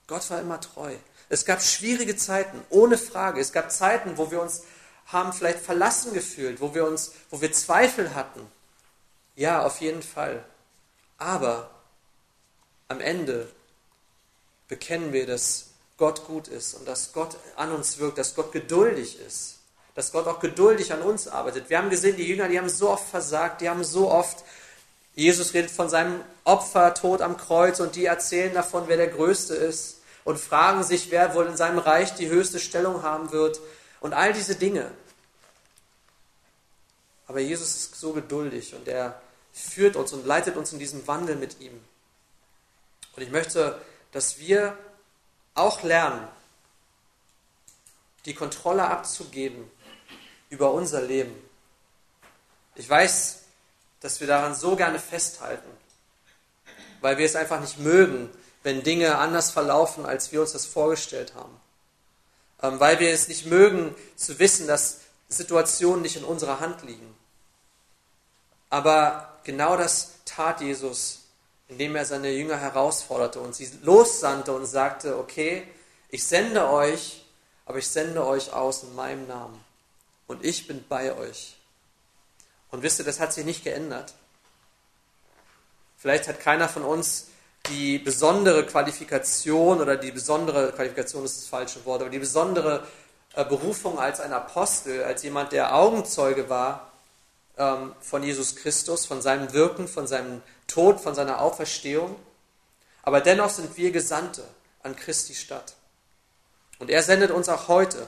Gott 0.08 0.30
war 0.30 0.40
immer 0.40 0.60
treu. 0.60 0.96
Es 1.30 1.46
gab 1.46 1.62
schwierige 1.62 2.16
Zeiten, 2.16 2.60
ohne 2.70 2.98
Frage. 2.98 3.40
Es 3.40 3.52
gab 3.52 3.72
Zeiten, 3.72 4.18
wo 4.18 4.32
wir 4.32 4.42
uns 4.42 4.64
haben 5.08 5.34
vielleicht 5.34 5.60
verlassen 5.60 6.14
gefühlt, 6.14 6.62
wo 6.62 6.74
wir 6.74 6.86
uns, 6.86 7.14
wo 7.30 7.42
wir 7.42 7.52
Zweifel 7.52 8.14
hatten. 8.14 8.42
Ja, 9.36 9.64
auf 9.64 9.82
jeden 9.82 10.04
Fall. 10.04 10.44
Aber 11.18 11.70
am 12.88 13.02
Ende 13.02 13.50
bekennen 14.68 15.14
wir, 15.14 15.26
dass 15.26 15.68
Gott 15.98 16.26
gut 16.26 16.48
ist 16.48 16.74
und 16.76 16.88
dass 16.88 17.14
Gott 17.14 17.38
an 17.56 17.72
uns 17.72 17.98
wirkt, 17.98 18.18
dass 18.18 18.36
Gott 18.36 18.52
geduldig 18.52 19.20
ist, 19.20 19.59
dass 20.00 20.14
Gott 20.14 20.28
auch 20.28 20.40
geduldig 20.40 20.94
an 20.94 21.02
uns 21.02 21.28
arbeitet. 21.28 21.70
Wir 21.70 21.78
haben 21.78 21.90
gesehen, 21.90 22.16
die 22.16 22.24
Jünger, 22.24 22.48
die 22.48 22.58
haben 22.58 22.70
so 22.70 22.90
oft 22.90 23.10
versagt, 23.10 23.60
die 23.60 23.68
haben 23.68 23.84
so 23.84 24.10
oft, 24.10 24.46
Jesus 25.14 25.54
redet 25.54 25.72
von 25.72 25.90
seinem 25.90 26.22
Opfer, 26.46 26.94
Tod 26.94 27.22
am 27.22 27.36
Kreuz 27.36 27.82
und 27.82 27.98
die 27.98 28.06
erzählen 28.06 28.54
davon, 28.54 28.86
wer 28.88 28.96
der 28.96 29.10
Größte 29.10 29.56
ist 29.56 30.00
und 30.24 30.40
fragen 30.40 30.84
sich, 30.84 31.12
wer 31.12 31.36
wohl 31.36 31.48
in 31.48 31.58
seinem 31.58 31.80
Reich 31.80 32.16
die 32.16 32.30
höchste 32.30 32.62
Stellung 32.62 33.04
haben 33.04 33.34
wird 33.34 33.60
und 34.00 34.14
all 34.14 34.32
diese 34.32 34.56
Dinge. 34.56 34.90
Aber 37.28 37.42
Jesus 37.42 37.76
ist 37.76 37.96
so 38.00 38.14
geduldig 38.14 38.76
und 38.76 38.88
er 38.88 39.22
führt 39.52 39.98
uns 39.98 40.14
und 40.14 40.26
leitet 40.26 40.56
uns 40.56 40.72
in 40.72 40.80
diesem 40.80 41.06
Wandel 41.08 41.36
mit 41.36 41.60
ihm. 41.60 41.78
Und 43.18 43.22
ich 43.22 43.32
möchte, 43.32 43.78
dass 44.14 44.40
wir 44.40 44.78
auch 45.56 45.84
lernen, 45.84 46.26
die 48.26 48.34
Kontrolle 48.34 48.86
abzugeben 48.86 49.70
über 50.50 50.72
unser 50.72 51.02
Leben. 51.02 51.36
Ich 52.76 52.90
weiß, 52.90 53.40
dass 54.00 54.20
wir 54.20 54.28
daran 54.28 54.56
so 54.56 54.76
gerne 54.76 55.00
festhalten, 55.00 55.70
weil 57.02 57.18
wir 57.18 57.26
es 57.26 57.36
einfach 57.36 57.60
nicht 57.60 57.80
mögen, 57.80 58.30
wenn 58.64 58.84
Dinge 58.84 59.18
anders 59.18 59.52
verlaufen, 59.52 60.06
als 60.06 60.32
wir 60.32 60.42
uns 60.42 60.54
das 60.54 60.66
vorgestellt 60.66 61.34
haben. 61.36 61.56
Ähm, 62.62 62.80
weil 62.80 63.00
wir 63.00 63.12
es 63.12 63.28
nicht 63.28 63.46
mögen 63.46 63.96
zu 64.16 64.40
wissen, 64.40 64.68
dass 64.68 65.00
Situationen 65.30 66.02
nicht 66.02 66.18
in 66.18 66.24
unserer 66.24 66.60
Hand 66.60 66.84
liegen. 66.84 67.16
Aber 68.70 69.40
genau 69.44 69.78
das 69.78 70.14
tat 70.26 70.62
Jesus, 70.62 71.22
indem 71.68 71.96
er 71.96 72.06
seine 72.06 72.32
Jünger 72.32 72.58
herausforderte 72.58 73.40
und 73.40 73.56
sie 73.56 73.70
lossandte 73.82 74.54
und 74.54 74.66
sagte, 74.66 75.18
okay, 75.18 75.68
ich 76.10 76.26
sende 76.26 76.68
euch, 76.70 77.26
aber 77.66 77.78
ich 77.78 77.88
sende 77.88 78.26
euch 78.26 78.52
aus 78.52 78.84
in 78.84 78.96
meinem 78.96 79.28
Namen. 79.28 79.64
Und 80.30 80.46
ich 80.46 80.68
bin 80.68 80.86
bei 80.88 81.12
euch. 81.18 81.56
Und 82.70 82.84
wisst 82.84 83.00
ihr, 83.00 83.06
das 83.06 83.20
hat 83.20 83.34
sich 83.34 83.46
nicht 83.46 83.64
geändert. 83.64 84.14
Vielleicht 85.98 86.28
hat 86.28 86.40
keiner 86.40 86.70
von 86.70 86.84
uns 86.84 87.30
die 87.68 87.98
besondere 87.98 88.64
Qualifikation 88.64 89.82
oder 89.82 89.98
die 89.98 90.12
besondere 90.12 90.72
Qualifikation 90.72 91.26
ist 91.26 91.38
das 91.38 91.48
falsche 91.48 91.84
Wort, 91.84 92.02
aber 92.02 92.12
die 92.12 92.20
besondere 92.20 92.86
äh, 93.34 93.44
Berufung 93.44 93.98
als 93.98 94.20
ein 94.20 94.32
Apostel, 94.32 95.04
als 95.04 95.24
jemand, 95.24 95.52
der 95.52 95.74
Augenzeuge 95.74 96.48
war 96.48 96.92
ähm, 97.58 97.96
von 98.00 98.22
Jesus 98.22 98.56
Christus, 98.56 99.08
von 99.08 99.24
seinem 99.24 99.52
Wirken, 99.52 99.88
von 99.88 100.06
seinem 100.06 100.44
Tod, 100.68 101.02
von 101.02 101.16
seiner 101.16 101.42
Auferstehung. 101.42 102.16
Aber 103.02 103.20
dennoch 103.20 103.50
sind 103.50 103.76
wir 103.78 103.92
Gesandte 103.92 104.44
an 104.84 104.96
Christi 104.96 105.34
Stadt. 105.34 105.74
Und 106.78 106.92
er 106.92 107.02
sendet 107.02 107.32
uns 107.32 107.50
auch 107.50 107.68
heute. 107.68 108.08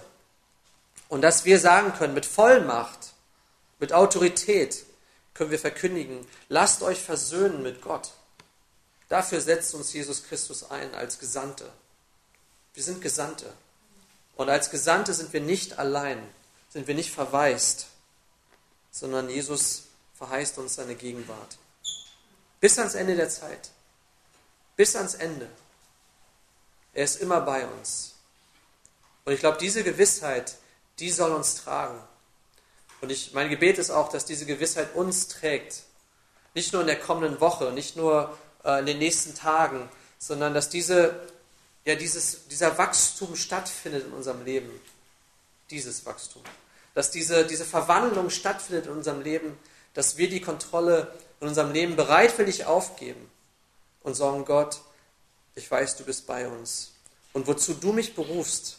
Und 1.12 1.24
dass 1.24 1.44
wir 1.44 1.60
sagen 1.60 1.94
können, 1.94 2.14
mit 2.14 2.26
Vollmacht, 2.26 3.12
mit 3.80 3.92
Autorität, 3.92 4.86
können 5.34 5.52
wir 5.52 5.60
verkündigen, 5.60 6.26
lasst 6.48 6.84
euch 6.84 7.02
versöhnen 7.02 7.62
mit 7.62 7.82
Gott. 7.82 8.14
Dafür 9.10 9.42
setzt 9.42 9.74
uns 9.74 9.92
Jesus 9.92 10.24
Christus 10.24 10.72
ein 10.72 10.96
als 10.96 11.20
Gesandte. 11.20 11.70
Wir 12.74 12.84
sind 12.84 13.02
Gesandte. 13.02 13.52
Und 14.38 14.50
als 14.50 14.70
Gesandte 14.70 15.14
sind 15.14 15.34
wir 15.34 15.42
nicht 15.42 15.80
allein, 15.80 16.26
sind 16.70 16.88
wir 16.88 16.96
nicht 16.96 17.12
verwaist, 17.12 17.88
sondern 18.90 19.30
Jesus 19.30 19.88
verheißt 20.14 20.60
uns 20.60 20.76
seine 20.76 20.96
Gegenwart. 20.96 21.58
Bis 22.62 22.80
ans 22.80 22.96
Ende 22.96 23.18
der 23.18 23.28
Zeit. 23.28 23.72
Bis 24.78 24.96
ans 24.96 25.16
Ende. 25.16 25.50
Er 26.94 27.04
ist 27.04 27.20
immer 27.20 27.42
bei 27.42 27.68
uns. 27.68 28.14
Und 29.26 29.34
ich 29.34 29.42
glaube, 29.42 29.58
diese 29.58 29.84
Gewissheit, 29.84 30.56
die 31.02 31.10
soll 31.10 31.32
uns 31.32 31.56
tragen. 31.56 32.00
Und 33.02 33.10
ich, 33.10 33.34
mein 33.34 33.50
Gebet 33.50 33.80
ist 33.80 33.90
auch, 33.90 34.10
dass 34.10 34.26
diese 34.26 34.46
Gewissheit 34.46 34.96
uns 34.96 35.28
trägt. 35.28 35.84
Nicht 36.54 36.72
nur 36.72 36.82
in 36.82 36.88
der 36.88 37.00
kommenden 37.00 37.42
Woche, 37.42 37.72
nicht 37.72 37.98
nur 37.98 38.38
äh, 38.64 38.80
in 38.80 38.86
den 38.86 39.00
nächsten 39.00 39.34
Tagen, 39.34 39.90
sondern 40.20 40.54
dass 40.54 40.70
diese, 40.70 41.20
ja, 41.84 41.96
dieses, 41.96 42.48
dieser 42.48 42.78
Wachstum 42.78 43.36
stattfindet 43.36 44.06
in 44.06 44.14
unserem 44.14 44.46
Leben. 44.46 44.70
Dieses 45.72 46.06
Wachstum. 46.06 46.44
Dass 46.94 47.10
diese, 47.10 47.46
diese 47.46 47.66
Verwandlung 47.66 48.30
stattfindet 48.30 48.86
in 48.86 48.92
unserem 48.92 49.22
Leben, 49.22 49.58
dass 49.96 50.18
wir 50.18 50.30
die 50.30 50.42
Kontrolle 50.42 51.12
in 51.40 51.48
unserem 51.48 51.72
Leben 51.72 51.96
bereitwillig 51.96 52.66
aufgeben 52.66 53.32
und 54.04 54.14
sagen, 54.14 54.46
Gott, 54.46 54.82
ich 55.56 55.70
weiß, 55.70 55.98
du 55.98 56.04
bist 56.04 56.28
bei 56.28 56.48
uns. 56.48 56.92
Und 57.34 57.48
wozu 57.48 57.74
du 57.74 57.92
mich 57.94 58.14
berufst, 58.14 58.78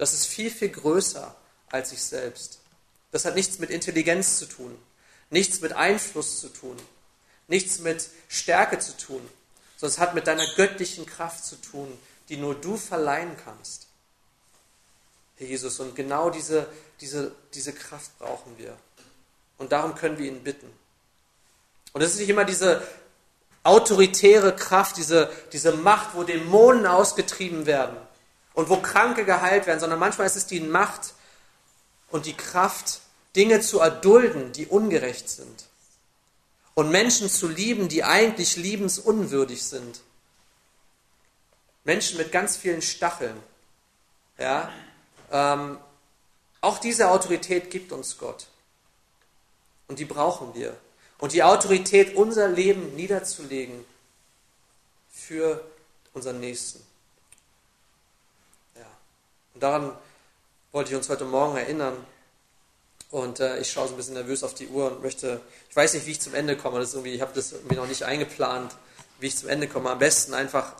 das 0.00 0.14
ist 0.14 0.24
viel, 0.24 0.50
viel 0.50 0.70
größer 0.70 1.36
als 1.68 1.92
ich 1.92 2.02
selbst. 2.02 2.60
Das 3.12 3.26
hat 3.26 3.34
nichts 3.34 3.58
mit 3.58 3.68
Intelligenz 3.68 4.38
zu 4.38 4.46
tun, 4.46 4.74
nichts 5.28 5.60
mit 5.60 5.74
Einfluss 5.74 6.40
zu 6.40 6.48
tun, 6.48 6.78
nichts 7.48 7.80
mit 7.80 8.08
Stärke 8.26 8.78
zu 8.78 8.96
tun, 8.96 9.20
sondern 9.76 9.92
es 9.92 9.98
hat 9.98 10.14
mit 10.14 10.26
deiner 10.26 10.46
göttlichen 10.54 11.04
Kraft 11.04 11.44
zu 11.44 11.56
tun, 11.56 11.98
die 12.30 12.38
nur 12.38 12.54
du 12.54 12.78
verleihen 12.78 13.36
kannst. 13.44 13.88
Herr 15.36 15.48
Jesus, 15.48 15.78
und 15.80 15.94
genau 15.94 16.30
diese, 16.30 16.66
diese, 17.02 17.32
diese 17.52 17.74
Kraft 17.74 18.18
brauchen 18.18 18.56
wir. 18.56 18.74
Und 19.58 19.72
darum 19.72 19.96
können 19.96 20.16
wir 20.16 20.28
ihn 20.28 20.42
bitten. 20.42 20.72
Und 21.92 22.00
es 22.00 22.12
ist 22.14 22.20
nicht 22.20 22.30
immer 22.30 22.46
diese 22.46 22.82
autoritäre 23.64 24.56
Kraft, 24.56 24.96
diese, 24.96 25.30
diese 25.52 25.72
Macht, 25.72 26.14
wo 26.14 26.22
Dämonen 26.22 26.86
ausgetrieben 26.86 27.66
werden 27.66 27.98
und 28.54 28.68
wo 28.68 28.76
Kranke 28.76 29.24
geheilt 29.24 29.66
werden, 29.66 29.80
sondern 29.80 29.98
manchmal 29.98 30.26
ist 30.26 30.36
es 30.36 30.46
die 30.46 30.60
Macht 30.60 31.14
und 32.10 32.26
die 32.26 32.36
Kraft, 32.36 33.00
Dinge 33.36 33.60
zu 33.60 33.78
erdulden, 33.78 34.52
die 34.52 34.66
ungerecht 34.66 35.28
sind 35.28 35.66
und 36.74 36.90
Menschen 36.90 37.28
zu 37.28 37.48
lieben, 37.48 37.88
die 37.88 38.04
eigentlich 38.04 38.56
liebensunwürdig 38.56 39.62
sind. 39.62 40.00
Menschen 41.84 42.18
mit 42.18 42.32
ganz 42.32 42.56
vielen 42.56 42.82
Stacheln, 42.82 43.36
ja, 44.38 44.70
ähm, 45.30 45.78
Auch 46.62 46.78
diese 46.78 47.10
Autorität 47.10 47.70
gibt 47.70 47.92
uns 47.92 48.18
Gott. 48.18 48.46
Und 49.88 49.98
die 49.98 50.04
brauchen 50.04 50.54
wir. 50.54 50.76
Und 51.18 51.32
die 51.32 51.42
Autorität, 51.42 52.14
unser 52.16 52.48
Leben 52.48 52.94
niederzulegen 52.96 53.84
für 55.10 55.64
unseren 56.12 56.40
Nächsten. 56.40 56.82
Ja. 59.50 59.54
Und 59.54 59.62
daran 59.62 59.92
wollte 60.72 60.90
ich 60.90 60.96
uns 60.96 61.08
heute 61.08 61.24
Morgen 61.24 61.56
erinnern. 61.56 61.94
Und 63.10 63.40
äh, 63.40 63.58
ich 63.58 63.72
schaue 63.72 63.88
so 63.88 63.94
ein 63.94 63.96
bisschen 63.96 64.14
nervös 64.14 64.44
auf 64.44 64.54
die 64.54 64.68
Uhr 64.68 64.92
und 64.92 65.02
möchte, 65.02 65.40
ich 65.68 65.74
weiß 65.74 65.94
nicht, 65.94 66.06
wie 66.06 66.12
ich 66.12 66.20
zum 66.20 66.34
Ende 66.34 66.56
komme. 66.56 66.78
Das 66.78 66.94
irgendwie, 66.94 67.12
ich 67.12 67.20
habe 67.20 67.32
das 67.34 67.52
irgendwie 67.52 67.74
noch 67.74 67.88
nicht 67.88 68.04
eingeplant, 68.04 68.76
wie 69.18 69.26
ich 69.26 69.36
zum 69.36 69.48
Ende 69.48 69.66
komme. 69.66 69.90
Am 69.90 69.98
besten 69.98 70.32
einfach 70.32 70.74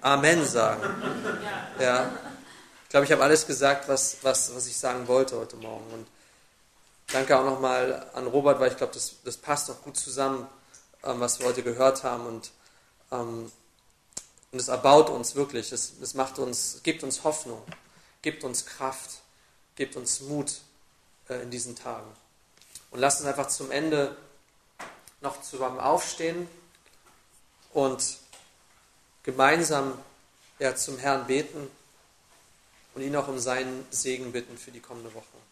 Amen 0.00 0.46
sagen. 0.46 0.82
Ja. 1.80 2.12
Ich 2.84 2.90
glaube, 2.90 3.04
ich 3.04 3.12
habe 3.12 3.24
alles 3.24 3.46
gesagt, 3.46 3.88
was, 3.88 4.18
was, 4.22 4.54
was 4.54 4.68
ich 4.68 4.76
sagen 4.76 5.08
wollte 5.08 5.36
heute 5.36 5.56
Morgen. 5.56 5.92
Und 5.92 6.06
danke 7.12 7.36
auch 7.36 7.44
nochmal 7.44 8.06
an 8.14 8.28
Robert, 8.28 8.60
weil 8.60 8.70
ich 8.70 8.76
glaube, 8.76 8.94
das, 8.94 9.16
das 9.24 9.36
passt 9.36 9.68
auch 9.70 9.82
gut 9.82 9.96
zusammen, 9.96 10.46
ähm, 11.02 11.18
was 11.18 11.40
wir 11.40 11.46
heute 11.46 11.64
gehört 11.64 12.04
haben. 12.04 12.26
Und, 12.26 12.52
ähm, 13.10 13.50
und 14.52 14.60
es 14.60 14.68
erbaut 14.68 15.10
uns 15.10 15.34
wirklich. 15.34 15.72
Es, 15.72 15.94
es 16.00 16.14
macht 16.14 16.38
uns, 16.38 16.80
gibt 16.84 17.02
uns 17.02 17.24
Hoffnung, 17.24 17.60
gibt 18.26 18.42
uns 18.42 18.66
Kraft, 18.66 19.20
gibt 19.76 19.94
uns 19.94 20.18
Mut 20.18 20.60
äh, 21.28 21.42
in 21.42 21.50
diesen 21.52 21.76
Tagen. 21.76 22.10
Und 22.90 22.98
lasst 22.98 23.20
uns 23.20 23.28
einfach 23.28 23.46
zum 23.46 23.70
Ende 23.70 24.16
noch 25.20 25.42
zusammen 25.42 25.78
aufstehen 25.78 26.48
und 27.72 28.18
gemeinsam 29.22 29.96
ja, 30.58 30.74
zum 30.74 30.98
Herrn 30.98 31.28
beten 31.28 31.70
und 32.96 33.02
ihn 33.02 33.14
auch 33.14 33.28
um 33.28 33.38
seinen 33.38 33.86
Segen 33.92 34.32
bitten 34.32 34.58
für 34.58 34.72
die 34.72 34.80
kommende 34.80 35.14
Woche. 35.14 35.45